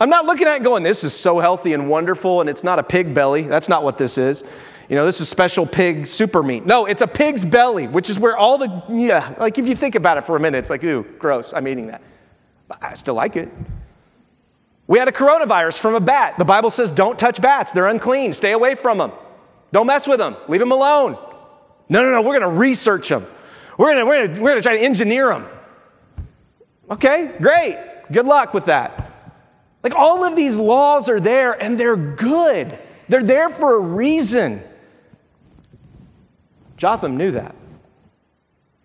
[0.00, 2.78] I'm not looking at it going, this is so healthy and wonderful, and it's not
[2.78, 3.42] a pig belly.
[3.42, 4.44] That's not what this is.
[4.88, 6.64] You know, this is special pig super meat.
[6.64, 9.96] No, it's a pig's belly, which is where all the, yeah, like if you think
[9.96, 12.00] about it for a minute, it's like, ooh, gross, I'm eating that.
[12.68, 13.50] But I still like it.
[14.86, 16.38] We had a coronavirus from a bat.
[16.38, 19.12] The Bible says don't touch bats, they're unclean, stay away from them.
[19.72, 21.18] Don't mess with them, leave them alone.
[21.90, 23.26] No, no, no, we're gonna research them.
[23.76, 25.46] We're gonna, we're gonna, we're gonna try to engineer them.
[26.90, 27.78] Okay, great.
[28.10, 29.07] Good luck with that.
[29.82, 32.78] Like all of these laws are there and they're good.
[33.08, 34.60] They're there for a reason.
[36.76, 37.54] Jotham knew that.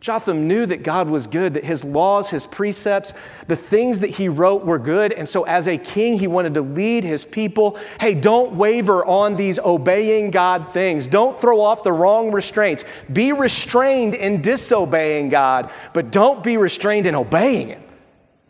[0.04, 3.14] Jotham knew that God was good, that his laws, his precepts,
[3.48, 5.14] the things that he wrote were good.
[5.14, 7.80] And so, as a king, he wanted to lead his people.
[8.02, 11.08] Hey, don't waver on these obeying God things.
[11.08, 12.84] Don't throw off the wrong restraints.
[13.14, 17.83] Be restrained in disobeying God, but don't be restrained in obeying Him.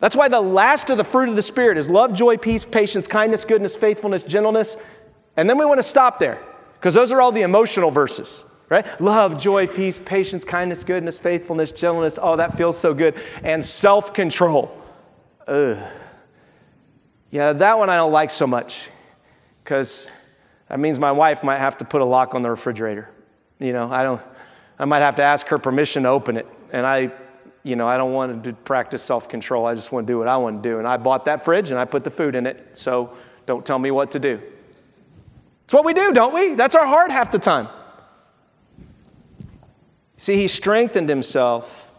[0.00, 3.06] That's why the last of the fruit of the Spirit is love, joy, peace, patience,
[3.06, 4.76] kindness, goodness, faithfulness, gentleness.
[5.36, 6.42] And then we want to stop there
[6.74, 9.00] because those are all the emotional verses, right?
[9.00, 12.18] Love, joy, peace, patience, kindness, goodness, faithfulness, gentleness.
[12.20, 13.16] Oh, that feels so good.
[13.42, 14.76] And self control.
[15.48, 18.90] Yeah, that one I don't like so much
[19.62, 20.10] because
[20.68, 23.10] that means my wife might have to put a lock on the refrigerator.
[23.58, 24.20] You know, I don't,
[24.78, 26.46] I might have to ask her permission to open it.
[26.72, 27.12] And I
[27.64, 29.66] you know, I don't want to practice self control.
[29.66, 30.78] I just want to do what I want to do.
[30.78, 32.76] And I bought that fridge and I put the food in it.
[32.76, 34.40] So don't tell me what to do.
[35.64, 36.54] It's what we do, don't we?
[36.54, 37.68] That's our heart half the time.
[40.16, 41.90] See, he strengthened himself,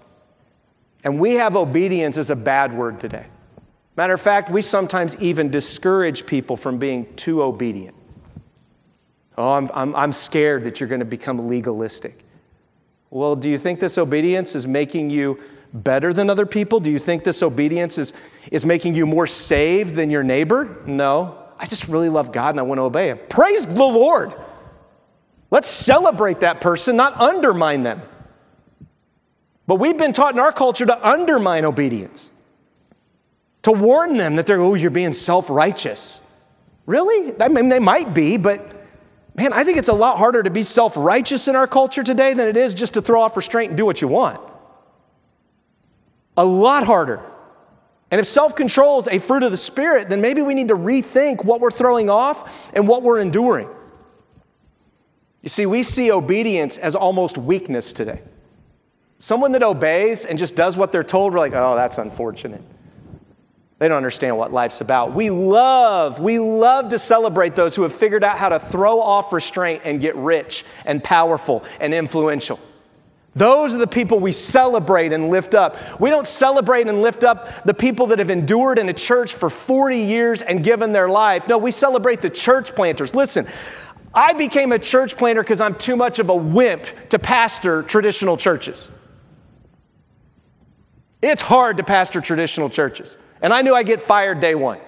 [1.04, 3.26] and we have obedience as a bad word today.
[3.98, 7.96] Matter of fact, we sometimes even discourage people from being too obedient.
[9.38, 12.24] Oh, I'm, I'm, I'm scared that you're going to become legalistic.
[13.10, 15.40] Well, do you think this obedience is making you
[15.84, 16.80] better than other people?
[16.80, 18.14] Do you think this obedience is,
[18.52, 20.82] is making you more saved than your neighbor?
[20.86, 21.38] No.
[21.60, 23.20] I just really love God and I want to obey Him.
[23.30, 24.34] Praise the Lord.
[25.52, 28.02] Let's celebrate that person, not undermine them.
[29.68, 32.32] But we've been taught in our culture to undermine obedience,
[33.64, 36.22] to warn them that they're, oh, you're being self righteous.
[36.86, 37.34] Really?
[37.42, 38.74] I mean, they might be, but
[39.36, 42.34] man, I think it's a lot harder to be self righteous in our culture today
[42.34, 44.40] than it is just to throw off restraint and do what you want.
[46.38, 47.24] A lot harder.
[48.12, 50.76] And if self control is a fruit of the Spirit, then maybe we need to
[50.76, 53.70] rethink what we're throwing off and what we're enduring.
[55.42, 58.22] You see, we see obedience as almost weakness today.
[59.20, 62.62] Someone that obeys and just does what they're told, we're like, oh, that's unfortunate.
[63.78, 65.14] They don't understand what life's about.
[65.14, 69.34] We love, we love to celebrate those who have figured out how to throw off
[69.34, 72.60] restraint and get rich and powerful and influential.
[73.36, 76.00] Those are the people we celebrate and lift up.
[76.00, 79.50] We don't celebrate and lift up the people that have endured in a church for
[79.50, 81.46] 40 years and given their life.
[81.50, 83.14] No, we celebrate the church planters.
[83.14, 83.46] Listen,
[84.14, 88.38] I became a church planter because I'm too much of a wimp to pastor traditional
[88.38, 88.90] churches.
[91.22, 93.18] It's hard to pastor traditional churches.
[93.42, 94.80] And I knew I'd get fired day one.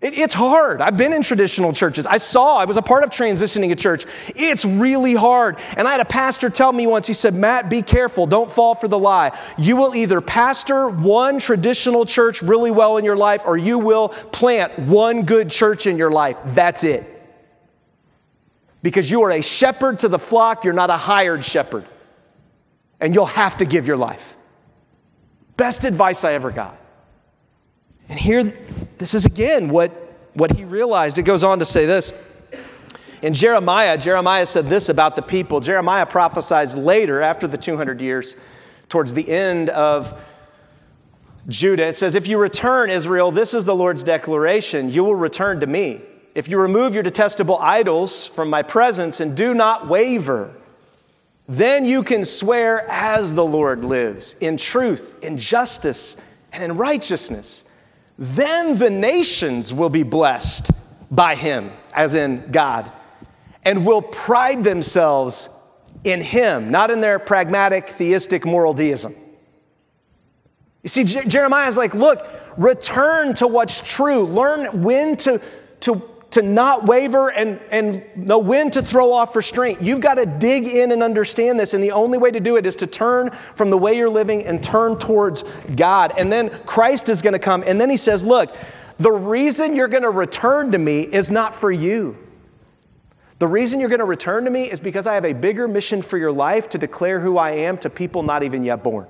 [0.00, 0.80] It, it's hard.
[0.80, 2.06] I've been in traditional churches.
[2.06, 4.06] I saw, I was a part of transitioning a church.
[4.34, 5.58] It's really hard.
[5.76, 8.26] And I had a pastor tell me once, he said, Mat, be careful.
[8.26, 9.38] Don't fall for the lie.
[9.58, 14.08] You will either pastor one traditional church really well in your life, or you will
[14.08, 16.38] plant one good church in your life.
[16.46, 17.04] That's it.
[18.82, 21.84] Because you are a shepherd to the flock, you're not a hired shepherd.
[23.00, 24.36] And you'll have to give your life.
[25.58, 26.78] Best advice I ever got.
[28.08, 28.44] And here,
[29.00, 29.90] this is again what,
[30.34, 31.18] what he realized.
[31.18, 32.12] It goes on to say this.
[33.22, 35.60] In Jeremiah, Jeremiah said this about the people.
[35.60, 38.36] Jeremiah prophesies later, after the 200 years,
[38.88, 40.20] towards the end of
[41.48, 41.88] Judah.
[41.88, 45.66] It says, If you return, Israel, this is the Lord's declaration, you will return to
[45.66, 46.02] me.
[46.34, 50.54] If you remove your detestable idols from my presence and do not waver,
[51.48, 56.16] then you can swear as the Lord lives, in truth, in justice,
[56.52, 57.64] and in righteousness.
[58.20, 60.70] Then the nations will be blessed
[61.10, 62.92] by him, as in God,
[63.64, 65.48] and will pride themselves
[66.04, 69.14] in him, not in their pragmatic, theistic moral deism.
[70.82, 72.26] You see, Jeremiah is like, look,
[72.58, 74.24] return to what's true.
[74.24, 75.40] Learn when to,
[75.80, 79.82] to, to not waver and, and know when to throw off restraint.
[79.82, 81.74] You've got to dig in and understand this.
[81.74, 84.46] And the only way to do it is to turn from the way you're living
[84.46, 85.42] and turn towards
[85.74, 86.12] God.
[86.16, 87.64] And then Christ is going to come.
[87.66, 88.54] And then he says, Look,
[88.98, 92.16] the reason you're going to return to me is not for you.
[93.40, 96.02] The reason you're going to return to me is because I have a bigger mission
[96.02, 99.06] for your life to declare who I am to people not even yet born,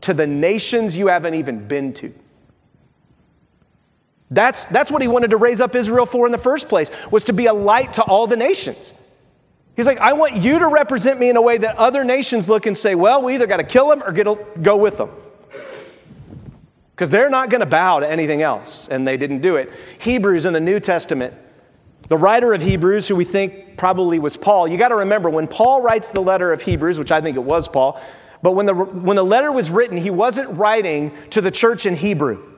[0.00, 2.14] to the nations you haven't even been to.
[4.34, 7.24] That's, that's what he wanted to raise up Israel for in the first place, was
[7.24, 8.92] to be a light to all the nations.
[9.76, 12.66] He's like, I want you to represent me in a way that other nations look
[12.66, 15.10] and say, well, we either got to kill them or get a, go with them.
[16.90, 19.72] Because they're not going to bow to anything else, and they didn't do it.
[19.98, 21.34] Hebrews in the New Testament,
[22.08, 25.48] the writer of Hebrews, who we think probably was Paul, you got to remember when
[25.48, 28.00] Paul writes the letter of Hebrews, which I think it was Paul,
[28.42, 31.96] but when the, when the letter was written, he wasn't writing to the church in
[31.96, 32.53] Hebrew.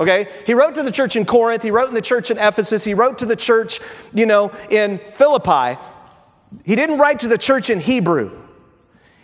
[0.00, 0.28] Okay?
[0.46, 2.94] He wrote to the church in Corinth, he wrote in the church in Ephesus, he
[2.94, 3.80] wrote to the church,
[4.14, 5.78] you know, in Philippi.
[6.64, 8.36] He didn't write to the church in Hebrew.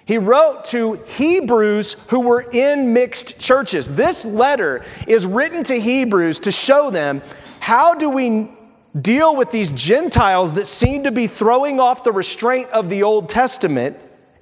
[0.04, 3.92] He wrote to Hebrews who were in mixed churches.
[3.92, 7.22] This letter is written to Hebrews to show them
[7.58, 8.52] how do we
[9.00, 13.28] deal with these Gentiles that seem to be throwing off the restraint of the Old
[13.28, 13.96] Testament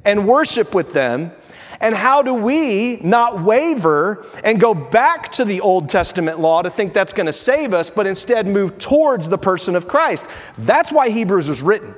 [0.04, 1.32] and worship with them
[1.84, 6.70] and how do we not waver and go back to the Old Testament law to
[6.70, 10.26] think that's going to save us, but instead move towards the person of Christ?
[10.56, 11.94] That's why Hebrews was written.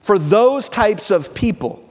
[0.00, 1.88] For those types of people.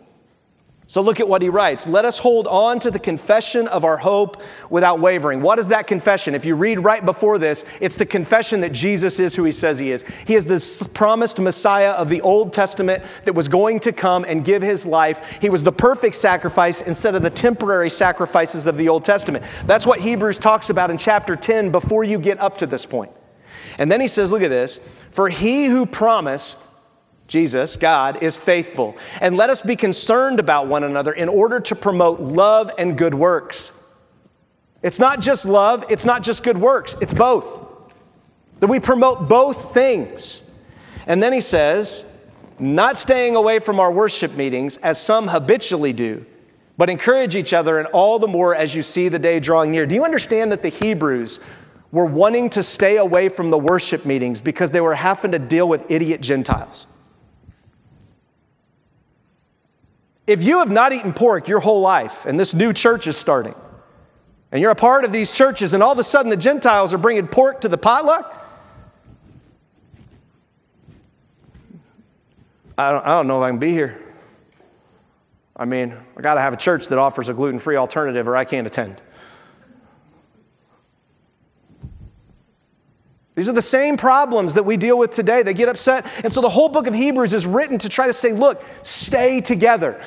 [0.92, 1.88] So look at what he writes.
[1.88, 5.42] Let us hold on to the confession of our hope without wavering.
[5.42, 6.36] What is that confession?
[6.36, 9.80] If you read right before this, it's the confession that Jesus is who he says
[9.80, 10.04] he is.
[10.28, 14.44] He is the promised Messiah of the Old Testament that was going to come and
[14.44, 15.40] give his life.
[15.42, 19.46] He was the perfect sacrifice instead of the temporary sacrifices of the Old Testament.
[19.66, 23.14] That's what Hebrews talks about in chapter 10 before you get up to this point.
[23.78, 26.68] And then he says, look at this, for he who promised
[27.32, 28.98] Jesus, God, is faithful.
[29.22, 33.14] And let us be concerned about one another in order to promote love and good
[33.14, 33.72] works.
[34.84, 37.66] It's not just love, it's not just good works, it's both.
[38.60, 40.44] That we promote both things.
[41.08, 42.04] And then he says,
[42.60, 46.26] not staying away from our worship meetings as some habitually do,
[46.78, 49.86] but encourage each other, and all the more as you see the day drawing near.
[49.86, 51.40] Do you understand that the Hebrews
[51.94, 55.70] were wanting to stay away from the worship meetings because they were having to deal
[55.70, 56.88] with idiot Gentiles?
[60.28, 63.56] If you have not eaten pork your whole life and this new church is starting,
[64.52, 66.98] and you're a part of these churches, and all of a sudden the Gentiles are
[66.98, 68.38] bringing pork to the potluck,
[72.78, 74.00] I don't, I don't know if I can be here.
[75.56, 78.36] I mean, I got to have a church that offers a gluten free alternative or
[78.36, 79.02] I can't attend.
[83.36, 85.42] These are the same problems that we deal with today.
[85.42, 86.06] They get upset.
[86.24, 89.40] And so the whole book of Hebrews is written to try to say, look, stay
[89.40, 90.02] together.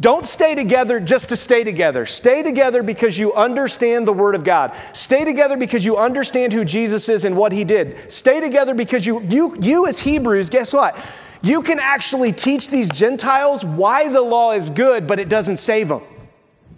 [0.00, 2.06] Don't stay together just to stay together.
[2.06, 4.76] Stay together because you understand the Word of God.
[4.92, 8.12] Stay together because you understand who Jesus is and what He did.
[8.12, 10.96] Stay together because you, you, you as Hebrews, guess what?
[11.42, 15.88] You can actually teach these Gentiles why the law is good, but it doesn't save
[15.88, 16.02] them.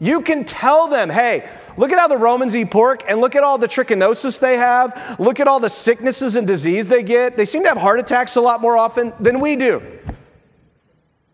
[0.01, 3.45] You can tell them, hey, look at how the Romans eat pork and look at
[3.45, 5.21] all the trichinosis they have.
[5.21, 7.37] Look at all the sicknesses and disease they get.
[7.37, 9.83] They seem to have heart attacks a lot more often than we do.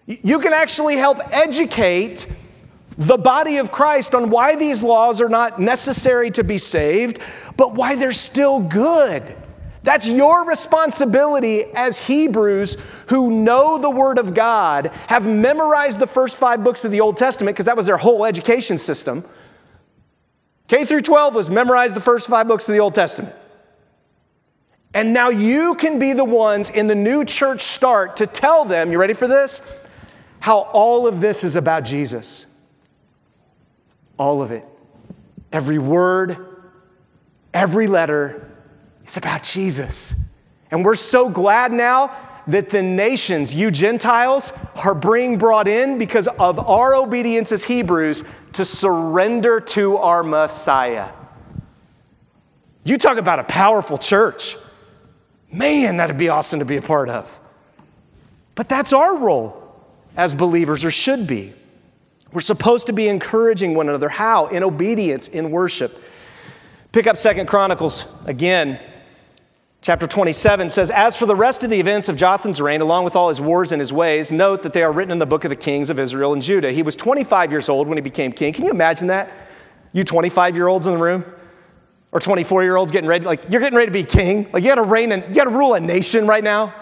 [0.06, 2.26] You can actually help educate
[2.98, 7.20] the body of Christ on why these laws are not necessary to be saved,
[7.56, 9.36] but why they're still good.
[9.86, 16.36] That's your responsibility as Hebrews who know the Word of God, have memorized the first
[16.36, 19.24] five books of the Old Testament, because that was their whole education system.
[20.66, 23.32] K through 12 was memorize the first five books of the Old Testament.
[24.92, 28.90] And now you can be the ones in the new church start to tell them,
[28.90, 29.80] you ready for this?
[30.40, 32.46] How all of this is about Jesus.
[34.18, 34.64] All of it.
[35.52, 36.44] Every word,
[37.54, 38.45] every letter,
[39.06, 40.16] it's about Jesus.
[40.72, 42.12] And we're so glad now
[42.48, 44.52] that the nations, you Gentiles,
[44.84, 51.10] are being brought in because of our obedience as Hebrews to surrender to our Messiah.
[52.82, 54.56] You talk about a powerful church.
[55.52, 57.38] Man, that'd be awesome to be a part of.
[58.56, 59.62] But that's our role
[60.16, 61.52] as believers, or should be.
[62.32, 64.08] We're supposed to be encouraging one another.
[64.08, 64.46] How?
[64.46, 66.02] In obedience, in worship.
[66.90, 68.80] Pick up Second Chronicles again.
[69.86, 73.14] Chapter 27 says, As for the rest of the events of Jotham's reign, along with
[73.14, 75.48] all his wars and his ways, note that they are written in the book of
[75.48, 76.72] the kings of Israel and Judah.
[76.72, 78.52] He was 25 years old when he became king.
[78.52, 79.30] Can you imagine that?
[79.92, 81.24] You 25 year olds in the room?
[82.10, 84.50] Or 24 year olds getting ready, like you're getting ready to be king.
[84.52, 86.74] Like you gotta reign and you gotta rule a nation right now.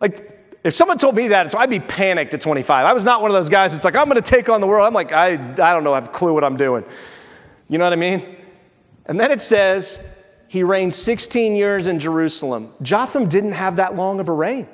[0.00, 2.84] Like if someone told me that, I'd be panicked at 25.
[2.84, 4.88] I was not one of those guys that's like, I'm gonna take on the world.
[4.88, 6.84] I'm like, I, I don't know, I have a clue what I'm doing.
[7.68, 8.26] You know what I mean?
[9.06, 10.04] And then it says,
[10.54, 12.72] he reigned 16 years in Jerusalem.
[12.80, 14.68] Jotham didn't have that long of a reign.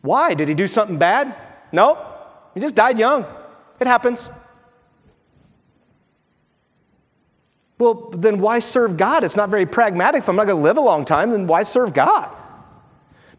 [0.00, 0.34] Why?
[0.34, 1.34] Did he do something bad?
[1.72, 1.98] No,
[2.54, 3.26] he just died young.
[3.80, 4.30] It happens.
[7.78, 9.24] Well, then why serve God?
[9.24, 10.22] It's not very pragmatic.
[10.22, 12.32] If I'm not going to live a long time, then why serve God?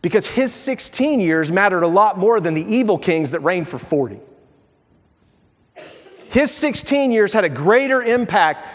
[0.02, 3.78] Because his 16 years mattered a lot more than the evil kings that reigned for
[3.78, 4.20] 40.
[6.30, 8.68] His 16 years had a greater impact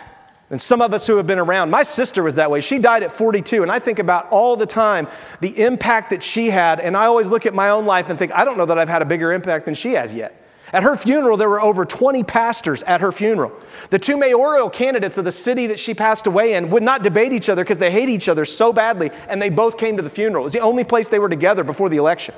[0.51, 1.71] and some of us who have been around.
[1.71, 2.61] My sister was that way.
[2.61, 5.07] She died at 42, and I think about all the time
[5.41, 6.81] the impact that she had.
[6.81, 8.89] And I always look at my own life and think, I don't know that I've
[8.89, 10.45] had a bigger impact than she has yet.
[10.73, 13.53] At her funeral, there were over 20 pastors at her funeral.
[13.91, 17.33] The two mayoral candidates of the city that she passed away in would not debate
[17.33, 20.11] each other because they hate each other so badly, and they both came to the
[20.11, 20.43] funeral.
[20.43, 22.35] It was the only place they were together before the election.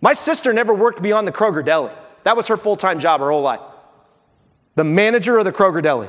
[0.00, 1.92] My sister never worked beyond the Kroger Deli.
[2.24, 3.60] That was her full time job her whole life.
[4.76, 6.08] The manager of the Kroger Deli.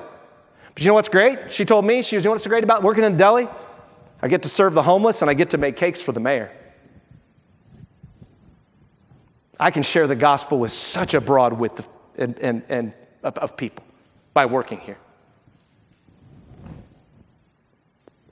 [0.73, 1.51] But you know what's great?
[1.51, 3.47] She told me, she was, you know what's great about working in the deli?
[4.21, 6.51] I get to serve the homeless and I get to make cakes for the mayor.
[9.60, 13.58] I can share the gospel with such a broad width of, and, and, and, of
[13.58, 13.84] people
[14.34, 14.97] by working here.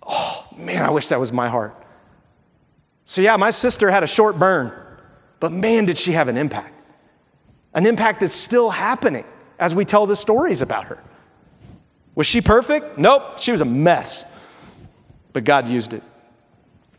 [0.01, 1.75] Oh, man, I wish that was my heart.
[3.03, 4.71] So, yeah, my sister had a short burn,
[5.41, 6.81] but man, did she have an impact.
[7.73, 9.25] An impact that's still happening
[9.59, 11.03] as we tell the stories about her.
[12.17, 12.97] Was she perfect?
[12.97, 14.25] Nope, she was a mess.
[15.33, 16.01] But God used it.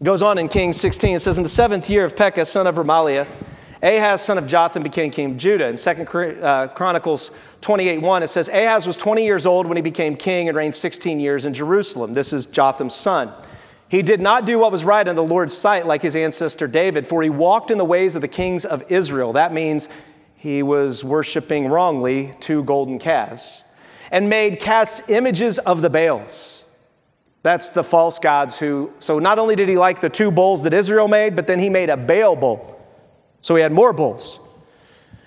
[0.00, 2.68] it goes on in Kings 16, it says, In the seventh year of Pekah, son
[2.68, 3.26] of Remaliah,
[3.82, 5.66] Ahaz, son of Jotham, became king of Judah.
[5.66, 9.82] In 2 uh, Chronicles 28 1, it says, Ahaz was 20 years old when he
[9.82, 12.14] became king and reigned 16 years in Jerusalem.
[12.14, 13.32] This is Jotham's son.
[13.88, 17.08] He did not do what was right in the Lord's sight like his ancestor David,
[17.08, 19.32] for he walked in the ways of the kings of Israel.
[19.32, 19.88] That means
[20.36, 23.64] he was worshiping wrongly two golden calves
[24.10, 26.64] and made cast images of the Baals.
[27.42, 30.74] That's the false gods who, so not only did he like the two bulls that
[30.74, 32.80] Israel made, but then he made a Baal bull.
[33.40, 34.40] So he had more bulls.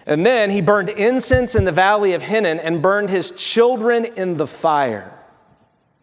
[0.05, 4.35] And then he burned incense in the valley of Hinnom and burned his children in
[4.35, 5.17] the fire.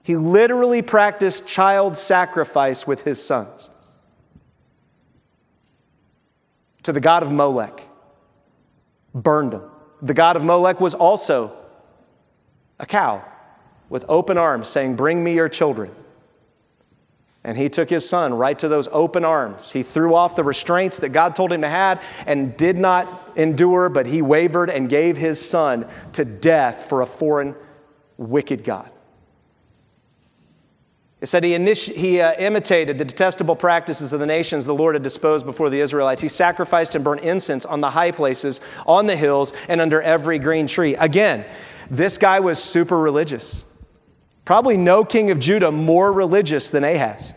[0.02, 3.68] He literally practiced child sacrifice with his sons
[6.88, 7.86] to the god of Molech,
[9.14, 9.70] burned them.
[10.00, 11.52] The god of Molech was also
[12.78, 13.24] a cow
[13.88, 15.90] with open arms saying, Bring me your children.
[17.44, 19.70] And he took his son right to those open arms.
[19.70, 23.06] He threw off the restraints that God told him to have and did not
[23.36, 27.54] endure, but he wavered and gave his son to death for a foreign,
[28.16, 28.90] wicked God.
[31.20, 35.02] It said he, he uh, imitated the detestable practices of the nations the Lord had
[35.02, 36.22] disposed before the Israelites.
[36.22, 40.38] He sacrificed and burned incense on the high places, on the hills, and under every
[40.38, 40.94] green tree.
[40.94, 41.44] Again,
[41.90, 43.64] this guy was super religious.
[44.44, 47.34] Probably no king of Judah more religious than Ahaz.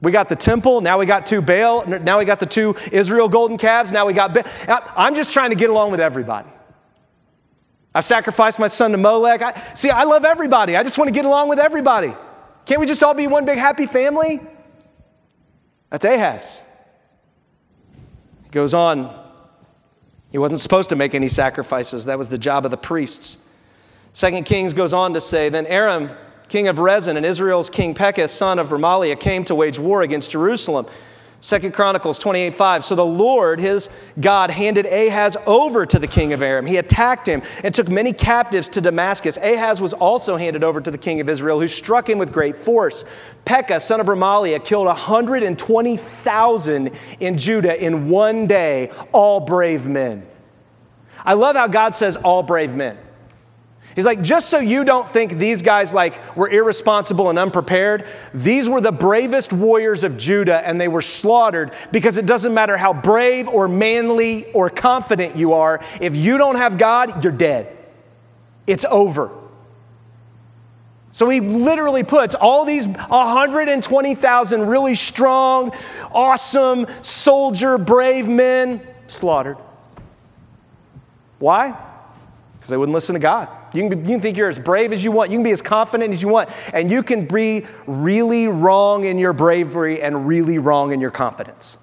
[0.00, 3.28] We got the temple, now we got two Baal, now we got the two Israel
[3.28, 4.34] golden calves, now we got.
[4.34, 4.44] Ba-
[4.96, 6.48] I'm just trying to get along with everybody.
[7.94, 9.40] I've sacrificed my son to Molech.
[9.40, 10.76] I, see, I love everybody.
[10.76, 12.14] I just want to get along with everybody.
[12.66, 14.40] Can't we just all be one big happy family?
[15.88, 16.62] That's Ahaz.
[18.44, 19.25] He goes on.
[20.36, 22.04] He wasn't supposed to make any sacrifices.
[22.04, 23.38] That was the job of the priests.
[24.12, 26.10] Second Kings goes on to say, Then Aram
[26.50, 30.32] king of Rezin, and Israel's king Pekah, son of Remaliah, came to wage war against
[30.32, 30.84] Jerusalem.
[31.40, 32.84] Second Chronicles 28 5.
[32.84, 36.66] So the Lord, his God, handed Ahaz over to the king of Aram.
[36.66, 39.36] He attacked him and took many captives to Damascus.
[39.36, 42.56] Ahaz was also handed over to the king of Israel, who struck him with great
[42.56, 43.04] force.
[43.44, 50.26] Pekah, son of Remaliah, killed 120,000 in Judah in one day, all brave men.
[51.24, 52.96] I love how God says, all brave men.
[53.96, 58.68] He's like, just so you don't think these guys like were irresponsible and unprepared, these
[58.68, 62.92] were the bravest warriors of Judah and they were slaughtered because it doesn't matter how
[62.92, 67.74] brave or manly or confident you are, if you don't have God, you're dead.
[68.66, 69.30] It's over.
[71.10, 75.72] So he literally puts all these 120,000 really strong,
[76.12, 79.56] awesome, soldier, brave men slaughtered.
[81.38, 81.74] Why?
[82.58, 83.48] Because they wouldn't listen to God.
[83.76, 85.30] You can, you can think you're as brave as you want.
[85.30, 86.50] You can be as confident as you want.
[86.72, 91.78] And you can be really wrong in your bravery and really wrong in your confidence.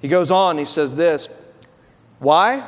[0.00, 1.28] He goes on, he says this
[2.18, 2.66] Why?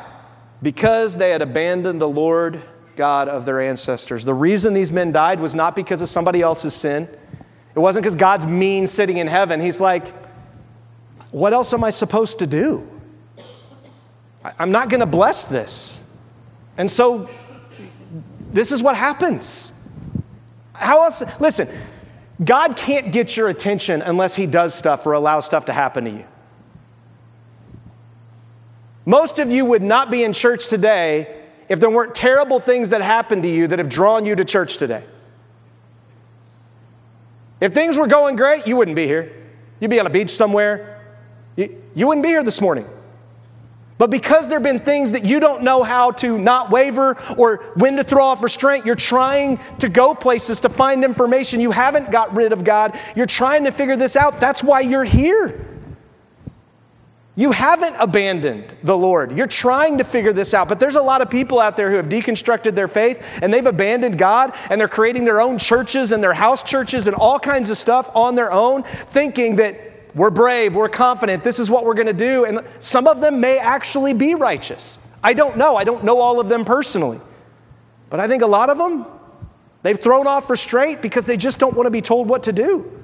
[0.63, 2.63] Because they had abandoned the Lord
[2.97, 4.25] God of their ancestors.
[4.25, 7.09] The reason these men died was not because of somebody else's sin.
[7.75, 9.61] It wasn't because God's mean sitting in heaven.
[9.61, 10.07] He's like,
[11.33, 12.89] what else am I supposed to do?
[14.59, 16.04] I'm not going to bless this.
[16.77, 17.29] And so
[18.53, 19.73] this is what happens.
[20.73, 21.23] How else?
[21.41, 21.69] Listen,
[22.45, 26.11] God can't get your attention unless He does stuff or allows stuff to happen to
[26.11, 26.25] you.
[29.07, 33.03] Most of you would not be in church today if there weren't terrible things that
[33.03, 35.05] happened to you that have drawn you to church today.
[37.61, 39.33] If things were going great, you wouldn't be here.
[39.81, 41.01] You'd be on a beach somewhere.
[41.57, 42.87] You, you wouldn't be here this morning.
[43.97, 47.59] But because there have been things that you don't know how to not waver or
[47.77, 51.61] when to throw off restraint, you're trying to go places to find information.
[51.61, 52.99] You haven't got rid of God.
[53.15, 54.41] You're trying to figure this out.
[54.41, 55.65] That's why you're here.
[57.37, 59.37] You haven't abandoned the Lord.
[59.37, 60.69] You're trying to figure this out.
[60.69, 63.67] But there's a lot of people out there who have deconstructed their faith and they've
[63.67, 67.71] abandoned God and they're creating their own churches and their house churches and all kinds
[67.71, 71.95] of stuff on their own, thinking that we're brave, we're confident, this is what we're
[71.95, 72.45] going to do.
[72.45, 74.99] And some of them may actually be righteous.
[75.23, 75.77] I don't know.
[75.77, 77.21] I don't know all of them personally.
[78.11, 79.07] But I think a lot of them,
[79.83, 83.03] they've thrown off restraint because they just don't want to be told what to do.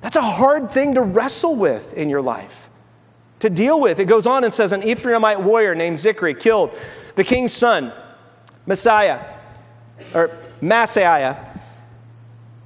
[0.00, 2.70] That's a hard thing to wrestle with in your life,
[3.40, 3.98] to deal with.
[3.98, 6.74] It goes on and says, An Ephraimite warrior named Zikri killed
[7.14, 7.92] the king's son,
[8.66, 9.20] Messiah,
[10.14, 10.30] or
[10.60, 11.60] Maaseiah,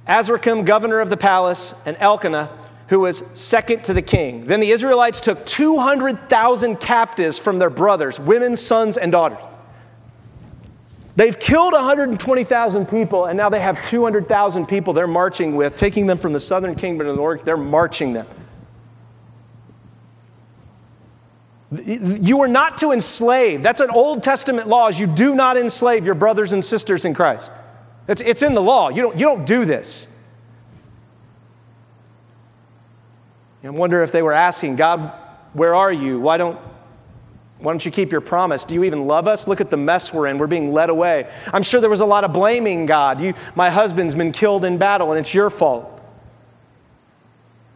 [0.07, 2.49] Azrikam, governor of the palace, and Elkanah,
[2.89, 4.45] who was second to the king.
[4.45, 9.43] Then the Israelites took 200,000 captives from their brothers, women, sons, and daughters.
[11.17, 16.17] They've killed 120,000 people, and now they have 200,000 people they're marching with, taking them
[16.17, 17.43] from the southern kingdom to the north.
[17.43, 18.27] They're marching them.
[21.71, 23.61] You are not to enslave.
[23.63, 24.87] That's an Old Testament law.
[24.87, 27.51] Is you do not enslave your brothers and sisters in Christ.
[28.07, 28.89] It's, it's in the law.
[28.89, 30.07] You don't, you don't do this.
[33.63, 35.11] I wonder if they were asking, God,
[35.53, 36.19] where are you?
[36.19, 36.59] Why don't,
[37.59, 38.65] why don't you keep your promise?
[38.65, 39.47] Do you even love us?
[39.47, 40.37] Look at the mess we're in.
[40.37, 41.29] We're being led away.
[41.51, 43.19] I'm sure there was a lot of blaming God.
[43.19, 45.93] You, my husband's been killed in battle and it's your fault.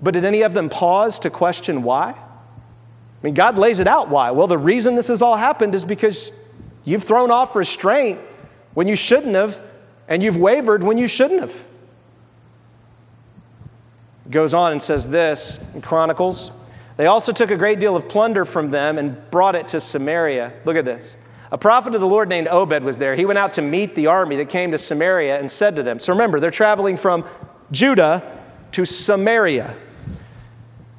[0.02, 2.12] But did any of them pause to question why?
[2.12, 4.32] I mean, God lays it out why.
[4.32, 6.34] Well, the reason this has all happened is because
[6.84, 8.20] you've thrown off restraint
[8.74, 9.62] when you shouldn't have,
[10.08, 11.68] and you've wavered when you shouldn't have
[14.32, 16.52] goes on and says this in Chronicles.
[16.98, 20.54] They also took a great deal of plunder from them and brought it to Samaria.
[20.66, 21.18] Look at this.
[21.52, 23.16] A prophet of the Lord named Obed was there.
[23.16, 26.00] He went out to meet the army that came to Samaria and said to them,
[26.00, 27.26] So remember, they're traveling from
[27.72, 28.40] Judah
[28.72, 29.76] to Samaria.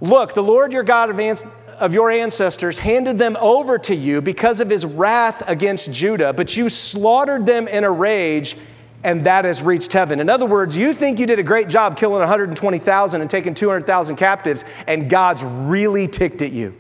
[0.01, 4.69] Look, the Lord your God of, your ancestors handed them over to you because of
[4.69, 8.57] his wrath against Judah, but you slaughtered them in a rage
[9.05, 10.21] and that has reached heaven.
[10.21, 14.17] In other words, you think you did a great job killing 120,000 and taking 200,000
[14.17, 16.77] captives, and God's really ticked at you.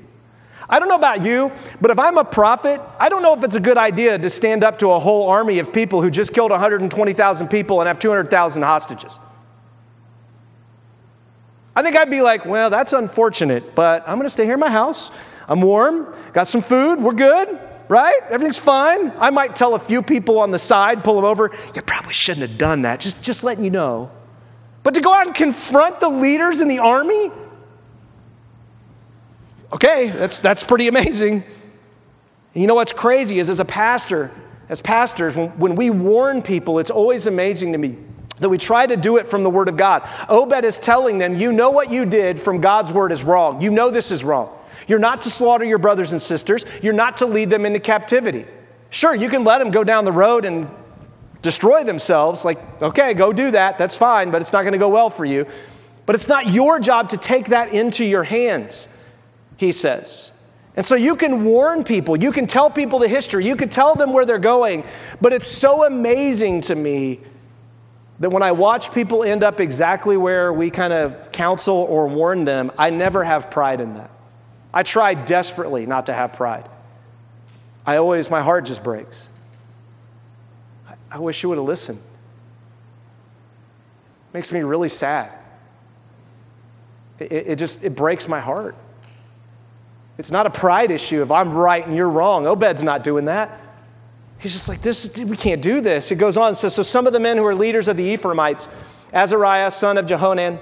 [0.69, 3.57] I don't know about you, but if I'm a prophet, I don't know if it's
[3.57, 6.51] a good idea to stand up to a whole army of people who just killed
[6.51, 9.21] 120,000 people and have 200,000 hostages.
[11.75, 14.71] I think I'd be like, well, that's unfortunate, but I'm to stay here in my
[14.71, 15.11] house.
[15.49, 17.59] I'm warm, got some food, we're good,
[17.89, 18.19] right?
[18.31, 19.13] Everything's fine.
[19.19, 22.49] I might tell a few people on the side, pull them over, you probably shouldn't
[22.49, 24.11] have done that, just, just letting you know.
[24.83, 27.31] But to go out and confront the leaders in the army?
[29.73, 31.45] Okay, that's, that's pretty amazing.
[32.55, 34.31] And you know what's crazy is as a pastor,
[34.69, 37.97] as pastors, when, when we warn people, it's always amazing to me
[38.39, 40.07] that we try to do it from the Word of God.
[40.29, 43.61] Obed is telling them, You know what you did from God's Word is wrong.
[43.61, 44.59] You know this is wrong.
[44.87, 48.47] You're not to slaughter your brothers and sisters, you're not to lead them into captivity.
[48.91, 50.69] Sure, you can let them go down the road and
[51.41, 52.45] destroy themselves.
[52.45, 53.79] Like, okay, go do that.
[53.79, 55.47] That's fine, but it's not going to go well for you.
[56.07, 58.89] But it's not your job to take that into your hands,
[59.57, 60.33] he says.
[60.77, 63.95] And so you can warn people, you can tell people the history, you can tell
[63.95, 64.85] them where they're going,
[65.21, 67.21] but it's so amazing to me
[68.21, 72.45] that when I watch people end up exactly where we kind of counsel or warn
[72.45, 74.11] them, I never have pride in that.
[74.75, 76.69] I try desperately not to have pride.
[77.85, 79.29] I always, my heart just breaks.
[81.11, 81.99] I, wish you would have listened.
[84.31, 85.31] It Makes me really sad.
[87.19, 88.77] It, it just, it breaks my heart.
[90.17, 92.47] It's not a pride issue if I'm right and you're wrong.
[92.47, 93.61] Obed's not doing that.
[94.39, 96.11] He's just like, this, we can't do this.
[96.11, 98.05] It goes on and says, So some of the men who are leaders of the
[98.05, 98.69] Ephraimites,
[99.13, 100.61] Azariah, son of Jehonan,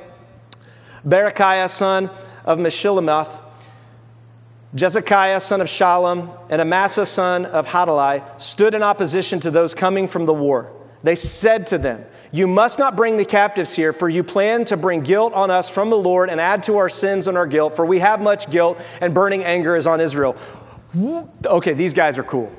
[1.07, 2.11] Berechiah, son
[2.45, 3.41] of Meshillemoth,
[4.75, 10.07] Jezekiah, son of Shallum, and Amasa, son of Hadalai, stood in opposition to those coming
[10.07, 10.73] from the war.
[11.03, 14.77] They said to them, You must not bring the captives here, for you plan to
[14.77, 17.75] bring guilt on us from the Lord and add to our sins and our guilt,
[17.75, 20.37] for we have much guilt, and burning anger is on Israel.
[21.45, 22.53] Okay, these guys are cool.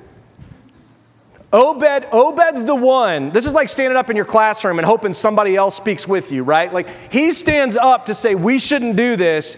[1.53, 3.32] Obed, Obed's the one.
[3.32, 6.43] This is like standing up in your classroom and hoping somebody else speaks with you,
[6.43, 6.74] right?
[6.74, 9.57] Like he stands up to say, we shouldn't do this.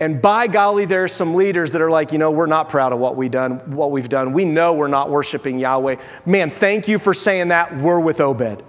[0.00, 2.92] And by golly, there are some leaders that are like, you know, we're not proud
[2.92, 4.32] of what we done, what we've done.
[4.32, 5.96] We know we're not worshiping Yahweh.
[6.26, 7.76] Man, thank you for saying that.
[7.76, 8.64] We're with Obed.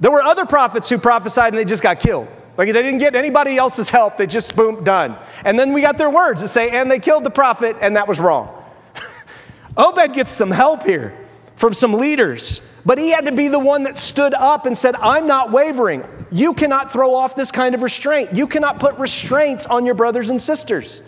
[0.00, 2.28] There were other prophets who prophesied and they just got killed.
[2.56, 5.16] Like they didn't get anybody else's help, they just boom, done.
[5.44, 8.06] And then we got their words to say, and they killed the prophet, and that
[8.06, 8.62] was wrong.
[9.76, 11.18] Obed gets some help here
[11.56, 14.94] from some leaders, but he had to be the one that stood up and said,
[14.96, 16.06] I'm not wavering.
[16.34, 18.32] You cannot throw off this kind of restraint.
[18.32, 21.00] You cannot put restraints on your brothers and sisters.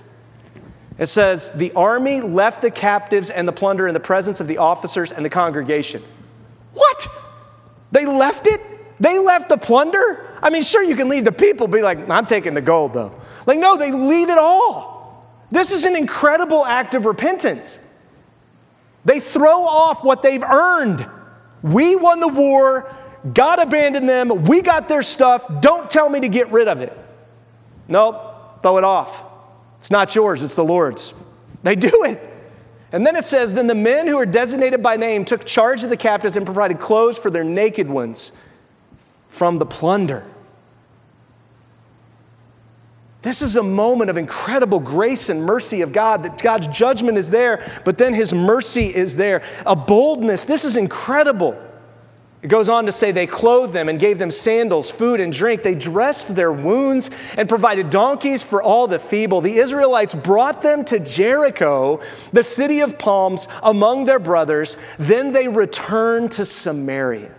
[0.99, 4.59] It says, The army left the captives and the plunder in the presence of the
[4.59, 6.05] officers and the congregation.
[6.75, 7.09] What?
[7.91, 8.61] They left it?
[9.01, 10.39] They left the plunder?
[10.41, 13.13] I mean, sure, you can leave the people, be like, I'm taking the gold though.
[13.49, 15.27] Like, no, they leave it all.
[15.51, 17.81] This is an incredible act of repentance.
[19.05, 21.05] They throw off what they've earned.
[21.63, 22.95] We won the war,
[23.33, 25.47] God abandoned them, we got their stuff.
[25.61, 26.97] Don't tell me to get rid of it.
[27.89, 29.25] Nope, throw it off.
[29.79, 31.15] It's not yours, it's the Lord's.
[31.63, 32.21] They do it.
[32.93, 35.91] And then it says, Then the men who are designated by name took charge of
[35.91, 38.33] the captives and provided clothes for their naked ones
[39.29, 40.25] from the plunder.
[43.23, 47.31] This is a moment of incredible grace and mercy of God, that God's judgment is
[47.31, 49.43] there, but then His mercy is there.
[49.67, 51.61] A boldness, this is incredible.
[52.43, 55.63] It goes on to say they clothed them and gave them sandals, food, and drink.
[55.63, 59.41] They dressed their wounds and provided donkeys for all the feeble.
[59.41, 62.01] The Israelites brought them to Jericho,
[62.33, 64.77] the city of palms, among their brothers.
[64.99, 67.35] Then they returned to Samaria.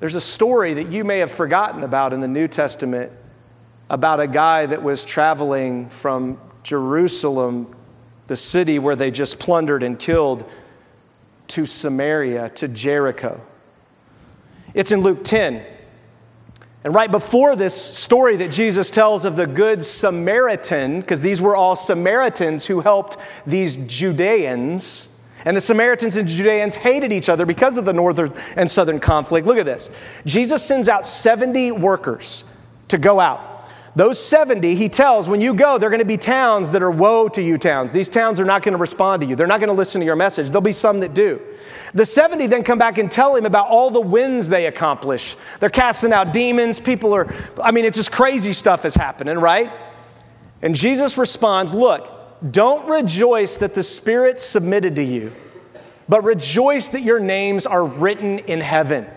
[0.00, 3.12] There's a story that you may have forgotten about in the New Testament
[3.90, 7.74] about a guy that was traveling from Jerusalem,
[8.26, 10.44] the city where they just plundered and killed,
[11.48, 13.40] to Samaria, to Jericho.
[14.74, 15.64] It's in Luke 10.
[16.84, 21.56] And right before this story that Jesus tells of the Good Samaritan, because these were
[21.56, 25.08] all Samaritans who helped these Judeans,
[25.44, 29.46] and the Samaritans and Judeans hated each other because of the northern and southern conflict.
[29.46, 29.90] Look at this.
[30.24, 32.44] Jesus sends out 70 workers
[32.88, 33.47] to go out.
[33.98, 37.26] Those 70, he tells, when you go, they're going to be towns that are woe
[37.30, 37.90] to you towns.
[37.90, 39.34] These towns are not going to respond to you.
[39.34, 40.46] They're not going to listen to your message.
[40.46, 41.42] There'll be some that do.
[41.94, 45.34] The 70 then come back and tell him about all the wins they accomplish.
[45.58, 46.78] They're casting out demons.
[46.78, 47.26] People are,
[47.60, 49.72] I mean, it's just crazy stuff is happening, right?
[50.62, 52.08] And Jesus responds, Look,
[52.52, 55.32] don't rejoice that the Spirit submitted to you,
[56.08, 59.08] but rejoice that your names are written in heaven.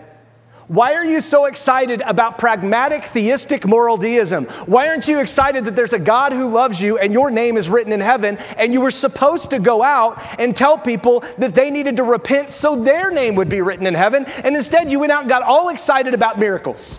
[0.72, 4.46] Why are you so excited about pragmatic theistic moral deism?
[4.64, 7.68] Why aren't you excited that there's a God who loves you and your name is
[7.68, 11.70] written in heaven and you were supposed to go out and tell people that they
[11.70, 15.12] needed to repent so their name would be written in heaven and instead you went
[15.12, 16.98] out and got all excited about miracles?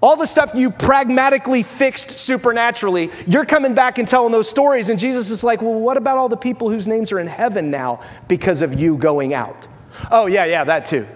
[0.00, 4.98] All the stuff you pragmatically fixed supernaturally, you're coming back and telling those stories and
[4.98, 8.00] Jesus is like, "Well, what about all the people whose names are in heaven now
[8.28, 9.68] because of you going out?"
[10.10, 11.06] Oh, yeah, yeah, that too.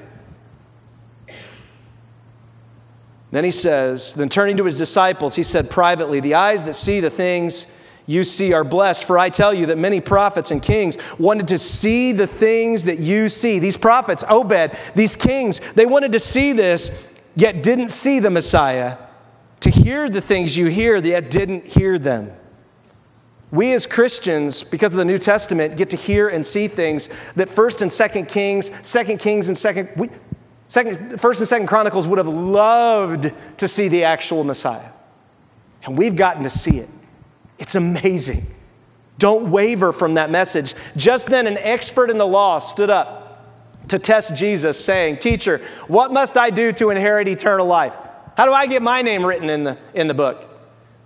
[3.31, 7.01] Then he says, then turning to his disciples, he said privately, The eyes that see
[7.01, 7.67] the things
[8.07, 11.59] you see are blessed, for I tell you that many prophets and kings wanted to
[11.59, 13.59] see the things that you see.
[13.59, 16.91] These prophets, Obed, these kings, they wanted to see this,
[17.37, 18.97] yet didn't see the Messiah,
[19.61, 22.33] to hear the things you hear, yet didn't hear them.
[23.51, 27.49] We as Christians, because of the New Testament, get to hear and see things that
[27.49, 30.11] First and Second Kings, Second Kings and Second, we,
[30.67, 34.91] second, First and Second Chronicles would have loved to see the actual Messiah,
[35.83, 36.91] and we've gotten to see it.
[37.59, 38.47] It's amazing.
[39.19, 40.75] Don't waver from that message.
[40.95, 43.45] Just then, an expert in the law stood up
[43.89, 47.97] to test Jesus, saying, "Teacher, what must I do to inherit eternal life?
[48.37, 50.47] How do I get my name written in the in the book?"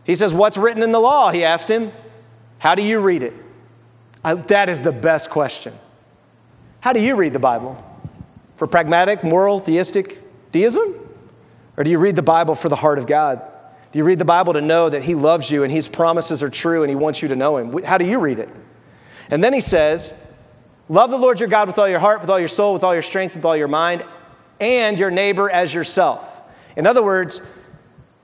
[0.02, 1.92] He says, "What's written in the law?" He asked him.
[2.62, 3.34] How do you read it?
[4.22, 5.74] I, that is the best question.
[6.78, 7.76] How do you read the Bible?
[8.54, 10.94] For pragmatic, moral, theistic deism?
[11.76, 13.42] Or do you read the Bible for the heart of God?
[13.90, 16.50] Do you read the Bible to know that He loves you and His promises are
[16.50, 17.82] true and He wants you to know Him?
[17.82, 18.48] How do you read it?
[19.28, 20.14] And then He says,
[20.88, 22.92] Love the Lord your God with all your heart, with all your soul, with all
[22.92, 24.04] your strength, with all your mind,
[24.60, 26.40] and your neighbor as yourself.
[26.76, 27.42] In other words,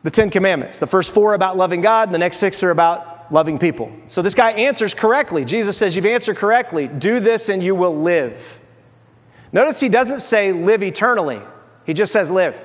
[0.05, 0.79] the Ten Commandments.
[0.79, 3.93] The first four about loving God, and the next six are about loving people.
[4.07, 5.45] So this guy answers correctly.
[5.45, 6.89] Jesus says, You've answered correctly.
[6.89, 8.61] Do this and you will live.
[9.53, 11.41] Notice he doesn't say live eternally,
[11.85, 12.65] he just says live.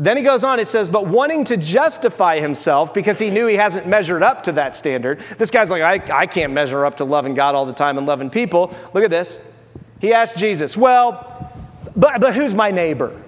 [0.00, 3.56] Then he goes on, it says, but wanting to justify himself because he knew he
[3.56, 5.18] hasn't measured up to that standard.
[5.38, 8.06] This guy's like, I, I can't measure up to loving God all the time and
[8.06, 8.72] loving people.
[8.94, 9.40] Look at this.
[10.00, 11.52] He asked Jesus, Well,
[11.96, 13.20] but, but who's my neighbor?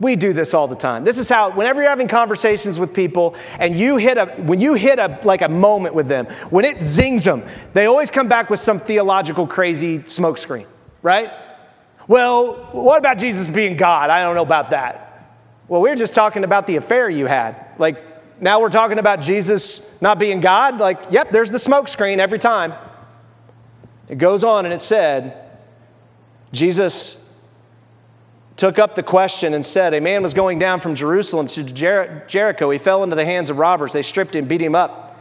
[0.00, 1.04] We do this all the time.
[1.04, 4.72] This is how, whenever you're having conversations with people and you hit a, when you
[4.72, 7.44] hit a, like a moment with them, when it zings them,
[7.74, 10.66] they always come back with some theological crazy smokescreen,
[11.02, 11.30] right?
[12.08, 14.08] Well, what about Jesus being God?
[14.08, 15.36] I don't know about that.
[15.68, 17.54] Well, we are just talking about the affair you had.
[17.78, 18.02] Like,
[18.40, 20.78] now we're talking about Jesus not being God.
[20.78, 22.72] Like, yep, there's the smokescreen every time.
[24.08, 25.48] It goes on and it said,
[26.52, 27.29] Jesus
[28.60, 32.24] took up the question and said, A man was going down from Jerusalem to Jer-
[32.28, 32.68] Jericho.
[32.68, 33.94] He fell into the hands of robbers.
[33.94, 35.18] They stripped him, beat him up,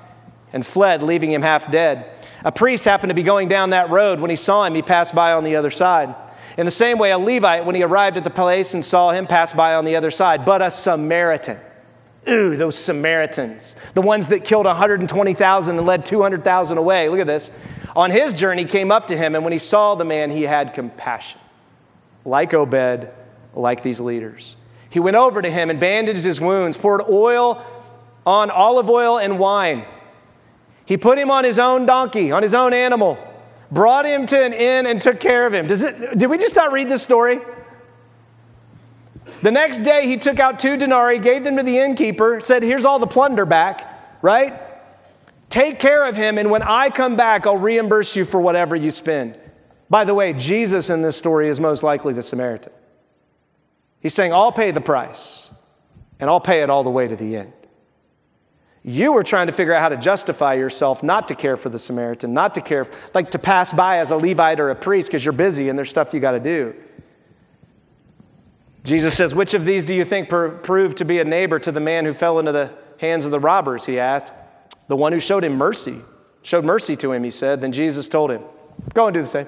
[0.52, 2.12] and fled, leaving him half dead.
[2.44, 4.20] A priest happened to be going down that road.
[4.20, 6.14] When he saw him, he passed by on the other side.
[6.58, 9.26] In the same way, a Levite, when he arrived at the place and saw him,
[9.26, 10.44] passed by on the other side.
[10.44, 11.60] But a Samaritan,
[12.28, 17.08] ooh, those Samaritans, the ones that killed 120,000 and led 200,000 away.
[17.08, 17.52] Look at this.
[17.96, 20.74] On his journey, came up to him, and when he saw the man, he had
[20.74, 21.40] compassion.
[22.26, 23.10] Like Obed,
[23.54, 24.56] like these leaders.
[24.89, 27.64] He went over to him and bandaged his wounds, poured oil
[28.26, 29.86] on olive oil and wine.
[30.86, 33.18] He put him on his own donkey, on his own animal,
[33.72, 35.68] brought him to an inn and took care of him.
[35.68, 37.39] Does it, did we just not read this story?
[39.41, 42.86] The next day, he took out two denarii, gave them to the innkeeper, said, Here's
[42.86, 44.60] all the plunder back, right?
[45.50, 48.91] Take care of him, and when I come back, I'll reimburse you for whatever you
[48.91, 49.39] spend.
[49.89, 52.74] By the way, Jesus in this story is most likely the Samaritan.
[54.02, 55.52] He's saying, I'll pay the price,
[56.20, 57.54] and I'll pay it all the way to the end.
[58.82, 61.80] You were trying to figure out how to justify yourself not to care for the
[61.80, 65.24] Samaritan, not to care, like to pass by as a Levite or a priest because
[65.24, 66.74] you're busy and there's stuff you got to do.
[68.84, 71.82] Jesus says, Which of these do you think proved to be a neighbor to the
[71.82, 73.86] man who fell into the hands of the robbers?
[73.86, 74.34] He asked.
[74.88, 76.00] The one who showed him mercy,
[76.41, 77.62] showed mercy to him, he said.
[77.62, 78.41] Then Jesus told him,
[78.93, 79.47] Go and do the same.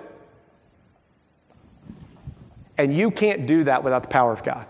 [2.82, 4.66] And you can't do that without the power of God.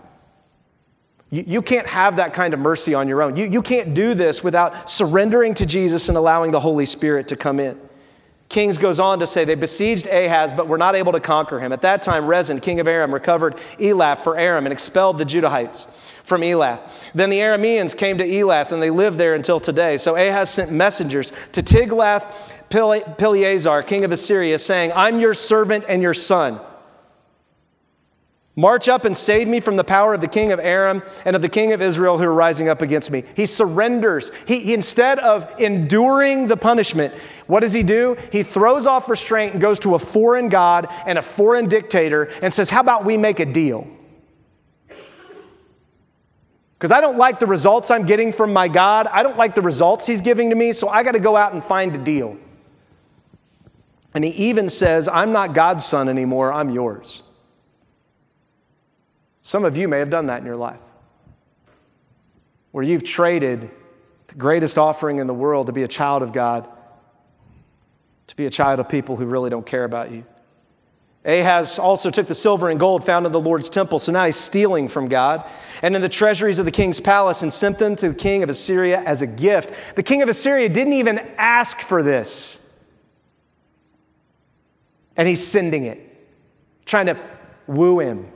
[1.30, 3.36] You, you can't have that kind of mercy on your own.
[3.36, 7.36] You, you can't do this without surrendering to Jesus and allowing the Holy Spirit to
[7.36, 7.80] come in.
[8.50, 11.72] Kings goes on to say they besieged Ahaz, but were not able to conquer him.
[11.72, 15.88] At that time, Rezin, king of Aram, recovered Elath for Aram and expelled the Judahites
[16.22, 17.10] from Elath.
[17.14, 19.96] Then the Arameans came to Elath, and they lived there until today.
[19.96, 22.30] So Ahaz sent messengers to Tiglath
[22.68, 26.60] Pileser, king of Assyria, saying, I'm your servant and your son.
[28.54, 31.40] March up and save me from the power of the king of Aram and of
[31.40, 33.24] the king of Israel who are rising up against me.
[33.34, 34.30] He surrenders.
[34.46, 37.14] He, he, instead of enduring the punishment,
[37.46, 38.14] what does he do?
[38.30, 42.52] He throws off restraint and goes to a foreign God and a foreign dictator and
[42.52, 43.86] says, How about we make a deal?
[46.74, 49.06] Because I don't like the results I'm getting from my God.
[49.06, 51.54] I don't like the results he's giving to me, so I got to go out
[51.54, 52.36] and find a deal.
[54.12, 57.22] And he even says, I'm not God's son anymore, I'm yours.
[59.42, 60.80] Some of you may have done that in your life,
[62.70, 63.70] where you've traded
[64.28, 66.68] the greatest offering in the world to be a child of God,
[68.28, 70.24] to be a child of people who really don't care about you.
[71.24, 74.36] Ahaz also took the silver and gold found in the Lord's temple, so now he's
[74.36, 75.48] stealing from God.
[75.80, 78.48] And in the treasuries of the king's palace and sent them to the king of
[78.48, 79.94] Assyria as a gift.
[79.94, 82.58] The king of Assyria didn't even ask for this.
[85.16, 86.00] And he's sending it,
[86.86, 87.16] trying to
[87.68, 88.26] woo him,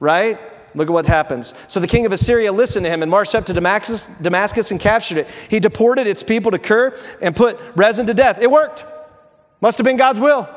[0.00, 0.40] right?
[0.74, 1.54] Look at what happens.
[1.68, 4.80] So the king of Assyria listened to him and marched up to Damascus, Damascus and
[4.80, 5.28] captured it.
[5.48, 8.40] He deported its people to Kir and put Rezin to death.
[8.40, 8.84] It worked.
[9.60, 10.48] Must have been God's will.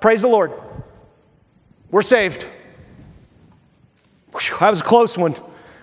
[0.00, 0.52] Praise the Lord.
[1.90, 2.48] We're saved.
[4.32, 5.32] Whew, that was a close one.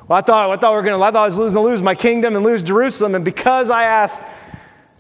[0.08, 1.96] Well, I thought, I thought we were gonna, I thought I was losing lose my
[1.96, 3.16] kingdom and lose Jerusalem.
[3.16, 4.24] And because I asked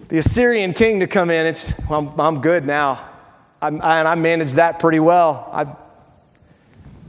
[0.07, 3.09] the Assyrian king to come in, it's, well, I'm, I'm good now.
[3.61, 5.49] I'm, I, and I managed that pretty well.
[5.51, 5.65] I,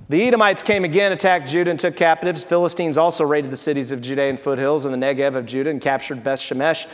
[0.09, 2.45] the Edomites came again, attacked Judah, and took captives.
[2.45, 6.23] Philistines also raided the cities of Judean foothills and the Negev of Judah and captured
[6.23, 6.87] Beth Shemesh,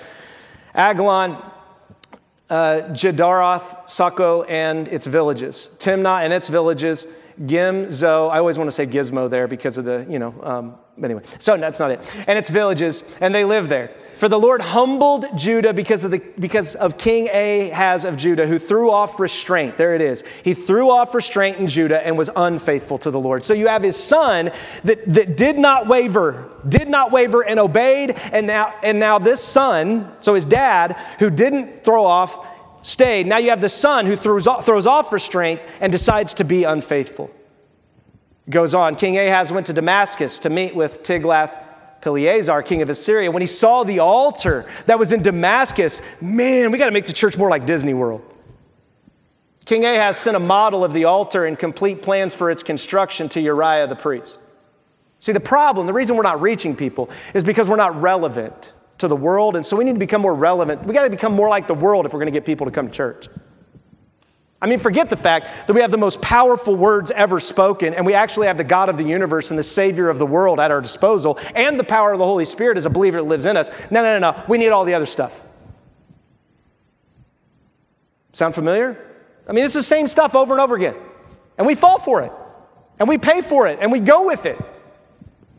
[0.74, 1.42] Ajalon,
[2.50, 7.06] uh, Gederoth, Socoh, and its villages, Timnah and its villages,
[7.40, 8.30] Gimzo.
[8.30, 11.22] I always want to say Gizmo there because of the, you know, um, anyway.
[11.38, 12.24] So that's not it.
[12.26, 13.92] And its villages, and they live there.
[14.16, 18.58] For the Lord humbled Judah because of, the, because of King Ahaz of Judah, who
[18.58, 19.76] threw off restraint.
[19.76, 20.24] There it is.
[20.42, 23.44] He threw off restraint in Judah and was unfaithful to the Lord.
[23.44, 24.50] So you have his son
[24.82, 28.18] that, that did not waver, did not waver and obeyed.
[28.32, 32.44] And now, and now this son, so his dad, who didn't throw off,
[32.88, 33.26] stayed.
[33.26, 36.64] Now you have the son who throws off, throws off restraint and decides to be
[36.64, 37.30] unfaithful.
[38.48, 38.94] Goes on.
[38.94, 41.64] King Ahaz went to Damascus to meet with Tiglath
[42.00, 46.78] Pileser, king of Assyria, when he saw the altar that was in Damascus, man, we
[46.78, 48.22] got to make the church more like Disney World.
[49.64, 53.40] King Ahaz sent a model of the altar and complete plans for its construction to
[53.40, 54.38] Uriah the priest.
[55.18, 59.08] See, the problem, the reason we're not reaching people is because we're not relevant to
[59.08, 60.84] the world, and so we need to become more relevant.
[60.84, 62.72] We got to become more like the world if we're going to get people to
[62.72, 63.28] come to church.
[64.60, 68.04] I mean, forget the fact that we have the most powerful words ever spoken, and
[68.04, 70.72] we actually have the God of the universe and the Savior of the world at
[70.72, 73.56] our disposal, and the power of the Holy Spirit as a believer that lives in
[73.56, 73.70] us.
[73.90, 74.44] No, no, no, no.
[74.48, 75.44] We need all the other stuff.
[78.32, 78.98] Sound familiar?
[79.48, 80.96] I mean, it's the same stuff over and over again.
[81.56, 82.32] And we fall for it,
[82.98, 84.58] and we pay for it, and we go with it.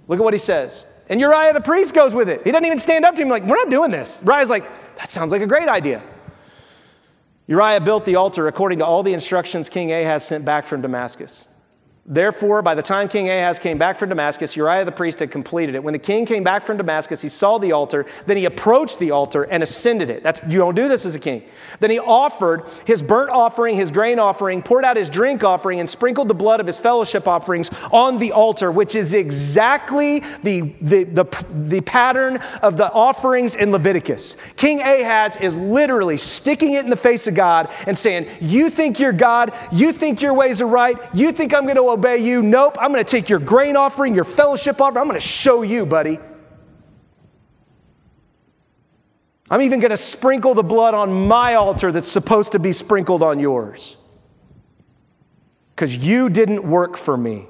[0.10, 0.86] Look at what he says.
[1.10, 2.44] And Uriah the priest goes with it.
[2.44, 4.22] He doesn't even stand up to him like, We're not doing this.
[4.24, 4.64] Uriah's like,
[4.96, 6.02] That sounds like a great idea.
[7.48, 11.49] Uriah built the altar according to all the instructions King Ahaz sent back from Damascus.
[12.12, 15.76] Therefore, by the time King Ahaz came back from Damascus, Uriah the priest had completed
[15.76, 15.84] it.
[15.84, 19.12] When the king came back from Damascus, he saw the altar, then he approached the
[19.12, 20.24] altar and ascended it.
[20.24, 21.44] That's you don't do this as a king.
[21.80, 25.88] Then he offered his burnt offering, his grain offering, poured out his drink offering, and
[25.88, 31.04] sprinkled the blood of his fellowship offerings on the altar, which is exactly the, the,
[31.04, 34.36] the, the pattern of the offerings in Leviticus.
[34.58, 39.00] King Ahaz is literally sticking it in the face of God and saying, You think
[39.00, 42.42] you're God, you think your ways are right, you think I'm going to obey you.
[42.42, 45.02] Nope, I'm going to take your grain offering, your fellowship offering.
[45.02, 46.18] I'm going to show you, buddy.
[49.52, 53.24] I'm even going to sprinkle the blood on my altar that's supposed to be sprinkled
[53.24, 53.98] on yours.
[55.76, 57.48] Because you didn't work for me.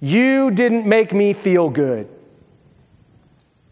[0.00, 2.08] You didn't make me feel good.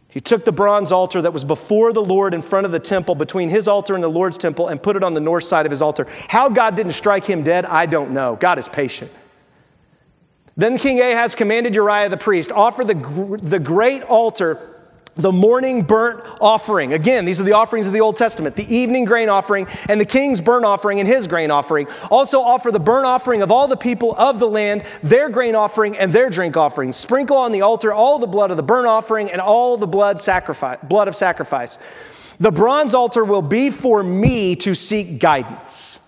[0.08, 3.14] He took the bronze altar that was before the Lord in front of the temple,
[3.14, 5.70] between his altar and the Lord's temple, and put it on the north side of
[5.70, 6.06] his altar.
[6.28, 8.36] How God didn't strike him dead, I don't know.
[8.36, 9.10] God is patient.
[10.60, 14.58] Then King Ahaz commanded Uriah the priest, offer the, the great altar
[15.14, 16.92] the morning burnt offering.
[16.92, 20.04] Again, these are the offerings of the Old Testament the evening grain offering and the
[20.04, 21.88] king's burnt offering and his grain offering.
[22.10, 25.96] Also, offer the burnt offering of all the people of the land, their grain offering
[25.96, 26.92] and their drink offering.
[26.92, 30.20] Sprinkle on the altar all the blood of the burnt offering and all the blood,
[30.20, 31.78] sacrifice, blood of sacrifice.
[32.38, 36.00] The bronze altar will be for me to seek guidance.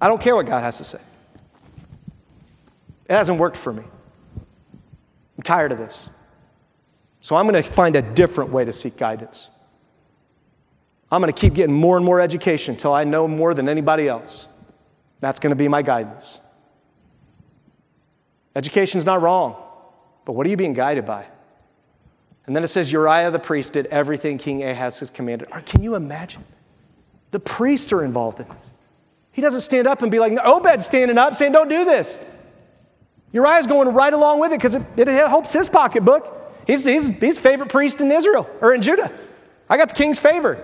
[0.00, 1.00] I don't care what God has to say.
[3.08, 3.82] It hasn't worked for me.
[5.36, 6.08] I'm tired of this.
[7.20, 9.50] So I'm going to find a different way to seek guidance.
[11.12, 14.08] I'm going to keep getting more and more education until I know more than anybody
[14.08, 14.46] else.
[15.20, 16.40] That's going to be my guidance.
[18.54, 19.56] Education's not wrong,
[20.24, 21.26] but what are you being guided by?
[22.46, 25.48] And then it says Uriah the priest did everything King Ahaz has commanded.
[25.66, 26.44] Can you imagine?
[27.32, 28.72] The priests are involved in this.
[29.40, 32.20] He doesn't stand up and be like, Obed's standing up saying, Don't do this.
[33.32, 36.52] Uriah's going right along with it because it, it, helps his pocketbook.
[36.66, 39.10] He's, he's, he's favorite priest in Israel or in Judah.
[39.66, 40.62] I got the king's favor.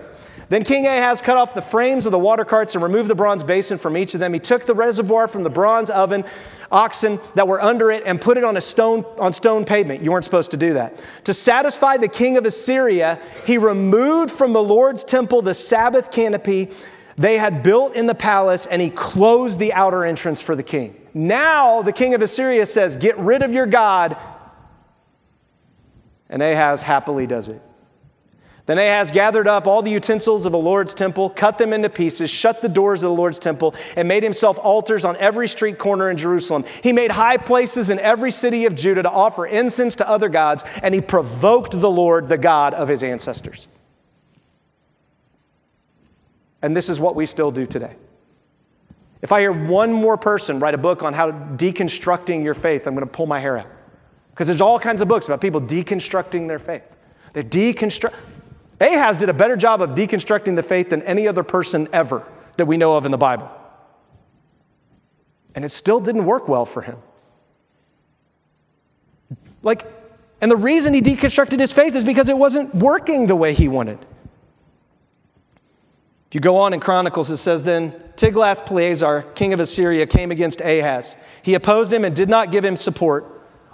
[0.49, 3.43] Then King Ahaz cut off the frames of the water carts and removed the bronze
[3.43, 4.31] basin from each of them.
[4.31, 6.23] He took the reservoir from the bronze oven,
[6.71, 10.03] oxen that were under it, and put it on a stone on stone pavement.
[10.03, 11.03] You weren't supposed to do that.
[11.23, 16.69] To satisfy the king of Assyria, he removed from the Lord's temple the Sabbath canopy
[17.17, 20.95] they had built in the palace, and he closed the outer entrance for the king.
[21.13, 24.15] Now the king of Assyria says, "Get rid of your god."
[26.29, 27.61] And Ahaz happily does it.
[28.67, 32.29] Then Ahaz gathered up all the utensils of the Lord's temple, cut them into pieces,
[32.29, 36.11] shut the doors of the Lord's temple, and made himself altars on every street corner
[36.11, 36.65] in Jerusalem.
[36.83, 40.65] He made high places in every city of Judah to offer incense to other gods,
[40.83, 43.69] and he provoked the Lord, the God of his ancestors.
[46.61, 47.95] And this is what we still do today.
[49.21, 52.93] If I hear one more person write a book on how deconstructing your faith, I'm
[52.93, 53.67] going to pull my hair out.
[54.31, 56.95] Because there's all kinds of books about people deconstructing their faith.
[57.33, 58.13] They deconstruct.
[58.79, 62.27] Ahaz did a better job of deconstructing the faith than any other person ever
[62.57, 63.49] that we know of in the Bible.
[65.55, 66.97] And it still didn't work well for him.
[69.63, 69.85] Like,
[70.39, 73.67] and the reason he deconstructed his faith is because it wasn't working the way he
[73.67, 73.97] wanted.
[76.27, 80.61] If you go on in Chronicles, it says, Then Tiglath-Pileser, king of Assyria, came against
[80.61, 81.15] Ahaz.
[81.41, 83.25] He opposed him and did not give him support.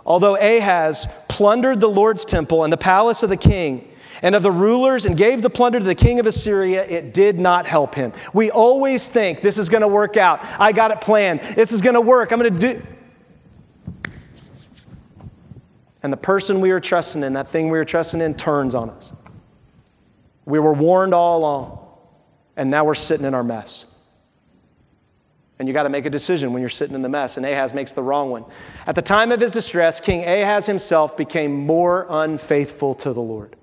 [0.06, 3.90] Although Ahaz plundered the Lord's temple and the palace of the king,
[4.22, 7.40] and of the rulers and gave the plunder to the king of Assyria, it did
[7.40, 8.14] not help him.
[8.34, 10.40] We always think this is going to work out.
[10.60, 11.42] I got it planned.
[11.42, 12.32] This is going to work.
[12.32, 12.82] I'm going to do.
[16.04, 18.90] And the person we were trusting in, that thing we were trusting in, turns on
[18.92, 19.14] us.
[20.46, 21.80] We were warned all along,
[22.56, 23.88] and now we're sitting in our mess.
[25.60, 27.74] And you got to make a decision when you're sitting in the mess, and Ahaz
[27.74, 28.46] makes the wrong one.
[28.88, 33.56] At the time of his distress, King Ahaz himself became more unfaithful to the Lord.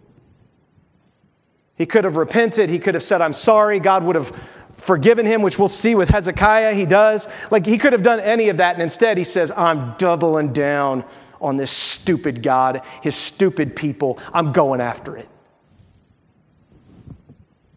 [1.80, 2.68] He could have repented.
[2.68, 3.80] He could have said, I'm sorry.
[3.80, 4.28] God would have
[4.72, 6.74] forgiven him, which we'll see with Hezekiah.
[6.74, 7.26] He does.
[7.50, 8.74] Like he could have done any of that.
[8.74, 11.04] And instead, he says, I'm doubling down
[11.40, 14.18] on this stupid God, his stupid people.
[14.34, 15.29] I'm going after it.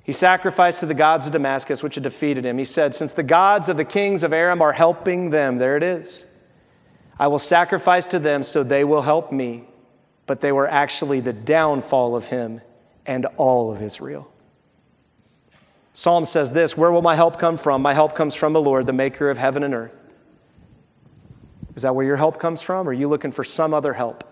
[0.03, 2.57] He sacrificed to the gods of Damascus, which had defeated him.
[2.57, 5.83] He said, Since the gods of the kings of Aram are helping them, there it
[5.83, 6.27] is,
[7.17, 9.65] I will sacrifice to them so they will help me.
[10.25, 12.61] But they were actually the downfall of him
[13.05, 14.29] and all of Israel.
[15.93, 17.81] Psalm says this Where will my help come from?
[17.81, 19.95] My help comes from the Lord, the maker of heaven and earth.
[21.75, 22.87] Is that where your help comes from?
[22.87, 24.23] Or are you looking for some other help?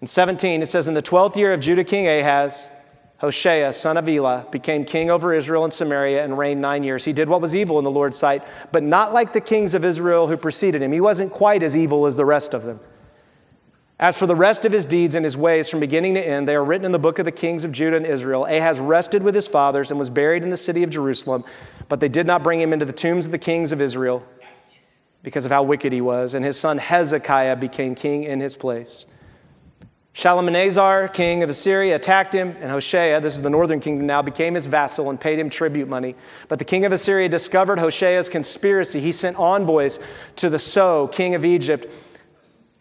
[0.00, 2.68] In 17, it says, In the 12th year of Judah King Ahaz,
[3.22, 7.04] Hoshea, son of Elah, became king over Israel and Samaria and reigned nine years.
[7.04, 8.42] He did what was evil in the Lord's sight,
[8.72, 10.90] but not like the kings of Israel who preceded him.
[10.90, 12.80] He wasn't quite as evil as the rest of them.
[14.00, 16.56] As for the rest of his deeds and his ways from beginning to end, they
[16.56, 18.44] are written in the book of the kings of Judah and Israel.
[18.44, 21.44] Ahaz rested with his fathers and was buried in the city of Jerusalem,
[21.88, 24.26] but they did not bring him into the tombs of the kings of Israel
[25.22, 26.34] because of how wicked he was.
[26.34, 29.06] And his son Hezekiah became king in his place.
[30.14, 34.54] Shalmaneser, king of Assyria, attacked him, and Hoshea, this is the northern kingdom now, became
[34.54, 36.14] his vassal and paid him tribute money.
[36.48, 39.00] But the king of Assyria discovered Hoshea's conspiracy.
[39.00, 39.98] He sent envoys
[40.36, 41.86] to the So, king of Egypt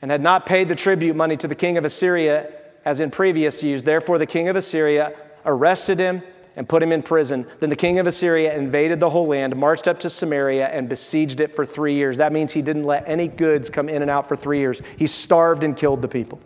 [0.02, 2.52] and had not paid the tribute money to the king of Assyria
[2.84, 3.84] as in previous years.
[3.84, 5.16] Therefore, the king of Assyria
[5.46, 6.24] arrested him
[6.58, 7.48] and put him in prison.
[7.62, 11.40] Then the king of Assyria invaded the whole land, marched up to Samaria, and besieged
[11.40, 12.18] it for three years.
[12.18, 14.82] That means he didn't let any goods come in and out for three years.
[14.98, 16.42] He starved and killed the people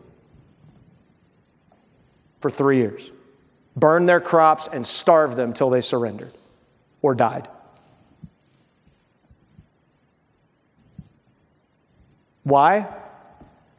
[2.45, 3.09] for three years,
[3.75, 6.31] burned their crops, and starved them till they surrendered
[7.01, 7.47] or died.
[12.43, 12.87] Why?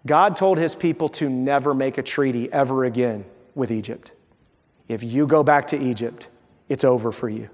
[0.04, 4.10] God told his people to never make a treaty ever again with Egypt.
[4.88, 6.28] If you go back to Egypt,
[6.68, 7.48] it's over for you.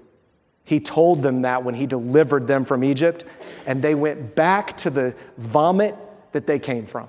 [0.63, 3.23] He told them that when he delivered them from Egypt,
[3.67, 5.95] and they went back to the vomit
[6.31, 7.07] that they came from.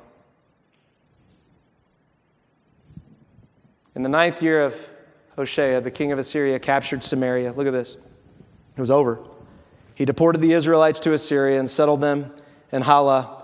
[3.94, 4.90] In the ninth year of
[5.36, 7.52] Hoshea, the king of Assyria captured Samaria.
[7.52, 7.96] Look at this.
[8.76, 9.20] It was over.
[9.94, 12.32] He deported the Israelites to Assyria and settled them
[12.72, 13.42] in Halah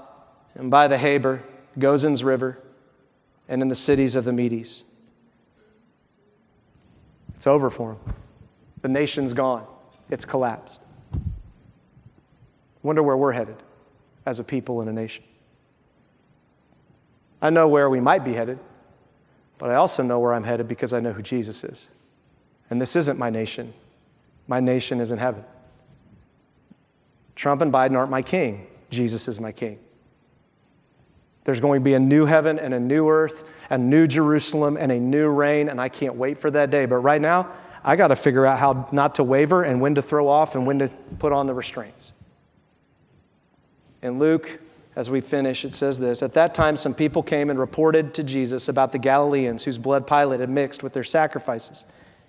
[0.55, 1.43] and by the Habor
[1.79, 2.59] Gozan's River,
[3.49, 4.85] and in the cities of the Medes.
[7.35, 8.15] It's over for him.
[8.83, 9.67] The nation's gone,
[10.09, 10.81] it's collapsed.
[12.83, 13.57] Wonder where we're headed
[14.25, 15.25] as a people and a nation.
[17.43, 18.59] I know where we might be headed,
[19.61, 21.91] but I also know where I'm headed because I know who Jesus is.
[22.71, 23.73] And this isn't my nation,
[24.49, 25.45] my nation is in heaven.
[27.37, 29.79] Trump and Biden aren't my king, Jesus is my king.
[31.45, 34.91] There's going to be a new heaven and a new earth, a new Jerusalem and
[34.91, 36.87] a new reign, and I can't wait for that day.
[36.87, 37.51] But right now,
[37.85, 40.67] I got to figure out how not to waver and when to throw off and
[40.67, 40.89] when to
[41.19, 42.13] put on the restraints.
[44.03, 44.61] In Luke,
[45.01, 48.23] as we finish, it says this At that time, some people came and reported to
[48.23, 51.87] Jesus about the Galileans whose blood Pilate had mixed with their sacrifices.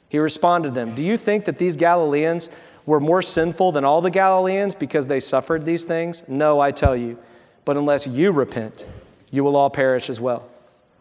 [0.08, 2.50] He responded to them Do you think that these Galileans
[2.86, 6.24] were more sinful than all the Galileans because they suffered these things?
[6.30, 7.18] No, I tell you.
[7.66, 8.86] But unless you repent,
[9.32, 10.48] you will all perish as well.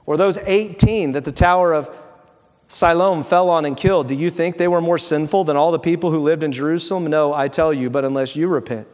[0.06, 1.88] Or those 18 that the Tower of
[2.66, 5.78] Siloam fell on and killed, do you think they were more sinful than all the
[5.78, 7.06] people who lived in Jerusalem?
[7.06, 8.88] No, I tell you, but unless you repent,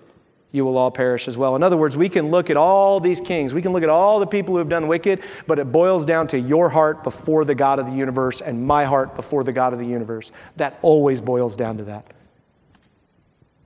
[0.56, 1.54] you will all perish as well.
[1.54, 4.18] In other words, we can look at all these kings, we can look at all
[4.18, 7.54] the people who have done wicked, but it boils down to your heart before the
[7.54, 10.32] God of the universe and my heart before the God of the universe.
[10.56, 12.06] That always boils down to that.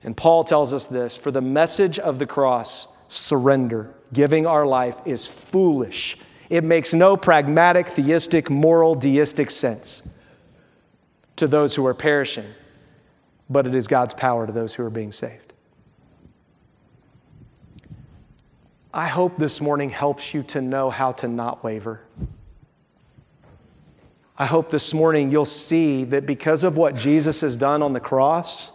[0.03, 4.99] And Paul tells us this for the message of the cross, surrender, giving our life,
[5.05, 6.17] is foolish.
[6.49, 10.03] It makes no pragmatic, theistic, moral, deistic sense
[11.37, 12.47] to those who are perishing,
[13.49, 15.50] but it is God's power to those who are being saved.
[18.93, 22.01] I hope this morning helps you to know how to not waver.
[24.37, 27.99] I hope this morning you'll see that because of what Jesus has done on the
[27.99, 28.73] cross,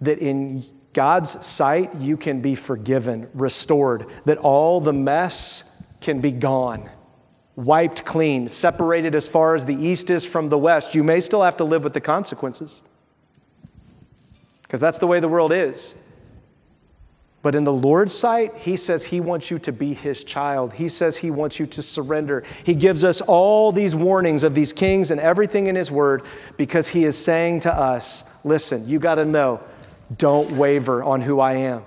[0.00, 6.32] that in God's sight you can be forgiven, restored, that all the mess can be
[6.32, 6.90] gone,
[7.54, 10.94] wiped clean, separated as far as the east is from the west.
[10.94, 12.82] You may still have to live with the consequences
[14.62, 15.94] because that's the way the world is.
[17.46, 20.72] But in the Lord's sight, He says He wants you to be His child.
[20.72, 22.42] He says He wants you to surrender.
[22.64, 26.24] He gives us all these warnings of these kings and everything in His Word
[26.56, 29.60] because He is saying to us, listen, you got to know,
[30.18, 31.84] don't waver on who I am.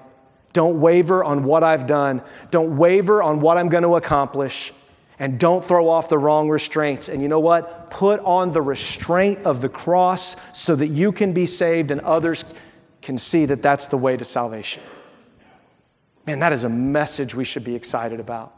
[0.54, 2.22] Don't waver on what I've done.
[2.52, 4.72] Don't waver on what I'm going to accomplish.
[5.20, 7.10] And don't throw off the wrong restraints.
[7.10, 7.90] And you know what?
[7.90, 12.46] Put on the restraint of the cross so that you can be saved and others
[13.02, 14.82] can see that that's the way to salvation.
[16.30, 18.54] Man, that is a message we should be excited about.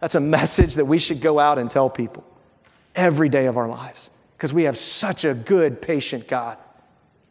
[0.00, 2.24] That's a message that we should go out and tell people
[2.96, 6.58] every day of our lives because we have such a good, patient God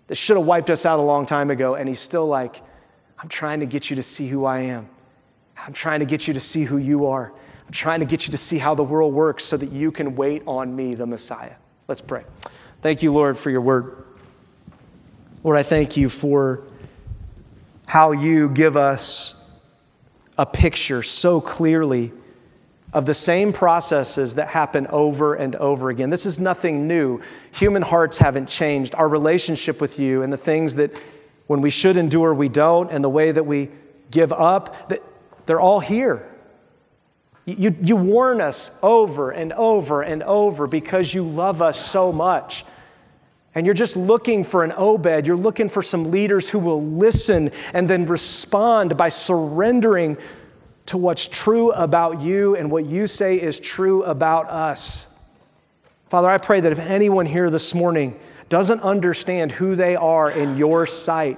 [0.07, 1.75] that should have wiped us out a long time ago.
[1.75, 2.61] And He's still like,
[3.19, 4.87] I'm trying to get you to see who I am.
[5.57, 7.33] I'm trying to get you to see who you are.
[7.65, 10.15] I'm trying to get you to see how the world works so that you can
[10.15, 11.55] wait on me, the Messiah.
[11.89, 12.23] Let's pray.
[12.81, 14.05] Thank you, Lord, for your word.
[15.43, 16.63] Lord, I thank you for
[17.87, 19.35] how you give us
[20.41, 22.11] a picture so clearly
[22.93, 26.09] of the same processes that happen over and over again.
[26.09, 27.21] This is nothing new.
[27.51, 28.95] Human hearts haven't changed.
[28.95, 30.97] Our relationship with you and the things that
[31.45, 33.69] when we should endure, we don't, and the way that we
[34.09, 35.03] give up, that
[35.45, 36.27] they're all here.
[37.45, 42.65] You, you warn us over and over and over because you love us so much.
[43.53, 45.27] And you're just looking for an Obed.
[45.27, 50.17] You're looking for some leaders who will listen and then respond by surrendering
[50.87, 55.07] to what's true about you and what you say is true about us.
[56.09, 60.57] Father, I pray that if anyone here this morning doesn't understand who they are in
[60.57, 61.37] your sight,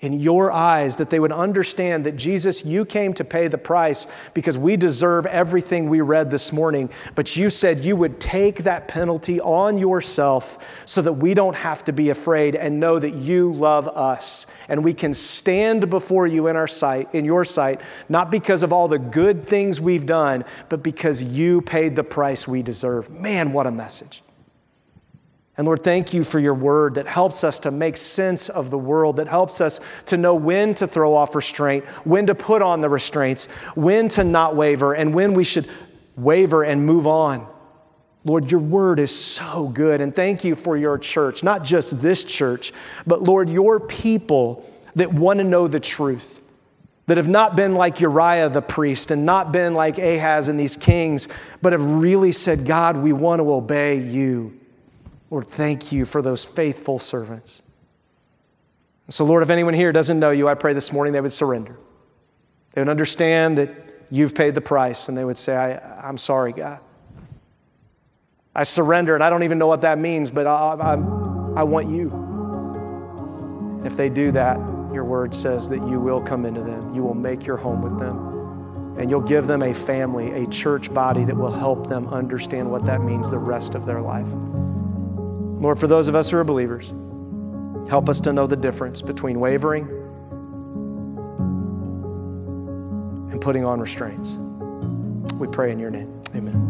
[0.00, 4.06] in your eyes, that they would understand that Jesus, you came to pay the price
[4.32, 6.88] because we deserve everything we read this morning.
[7.16, 11.84] But you said you would take that penalty on yourself so that we don't have
[11.84, 14.46] to be afraid and know that you love us.
[14.68, 18.72] And we can stand before you in our sight, in your sight, not because of
[18.72, 23.10] all the good things we've done, but because you paid the price we deserve.
[23.10, 24.22] Man, what a message.
[25.58, 28.78] And Lord, thank you for your word that helps us to make sense of the
[28.78, 32.80] world, that helps us to know when to throw off restraint, when to put on
[32.80, 35.68] the restraints, when to not waver, and when we should
[36.16, 37.44] waver and move on.
[38.24, 40.00] Lord, your word is so good.
[40.00, 42.72] And thank you for your church, not just this church,
[43.04, 46.40] but Lord, your people that want to know the truth,
[47.06, 50.76] that have not been like Uriah the priest and not been like Ahaz and these
[50.76, 51.28] kings,
[51.62, 54.57] but have really said, God, we want to obey you.
[55.30, 57.62] Lord, thank you for those faithful servants.
[59.10, 61.78] So, Lord, if anyone here doesn't know you, I pray this morning they would surrender.
[62.72, 63.70] They would understand that
[64.10, 66.80] you've paid the price, and they would say, I, am sorry, God.
[68.54, 70.92] I surrender, and I don't even know what that means, but I, I,
[71.60, 72.10] I want you.
[73.78, 74.58] And if they do that,
[74.92, 77.98] your word says that you will come into them, you will make your home with
[77.98, 82.70] them, and you'll give them a family, a church body that will help them understand
[82.70, 84.28] what that means the rest of their life.
[85.60, 86.92] Lord, for those of us who are believers,
[87.90, 89.88] help us to know the difference between wavering
[93.30, 94.36] and putting on restraints.
[95.34, 96.22] We pray in your name.
[96.34, 96.67] Amen.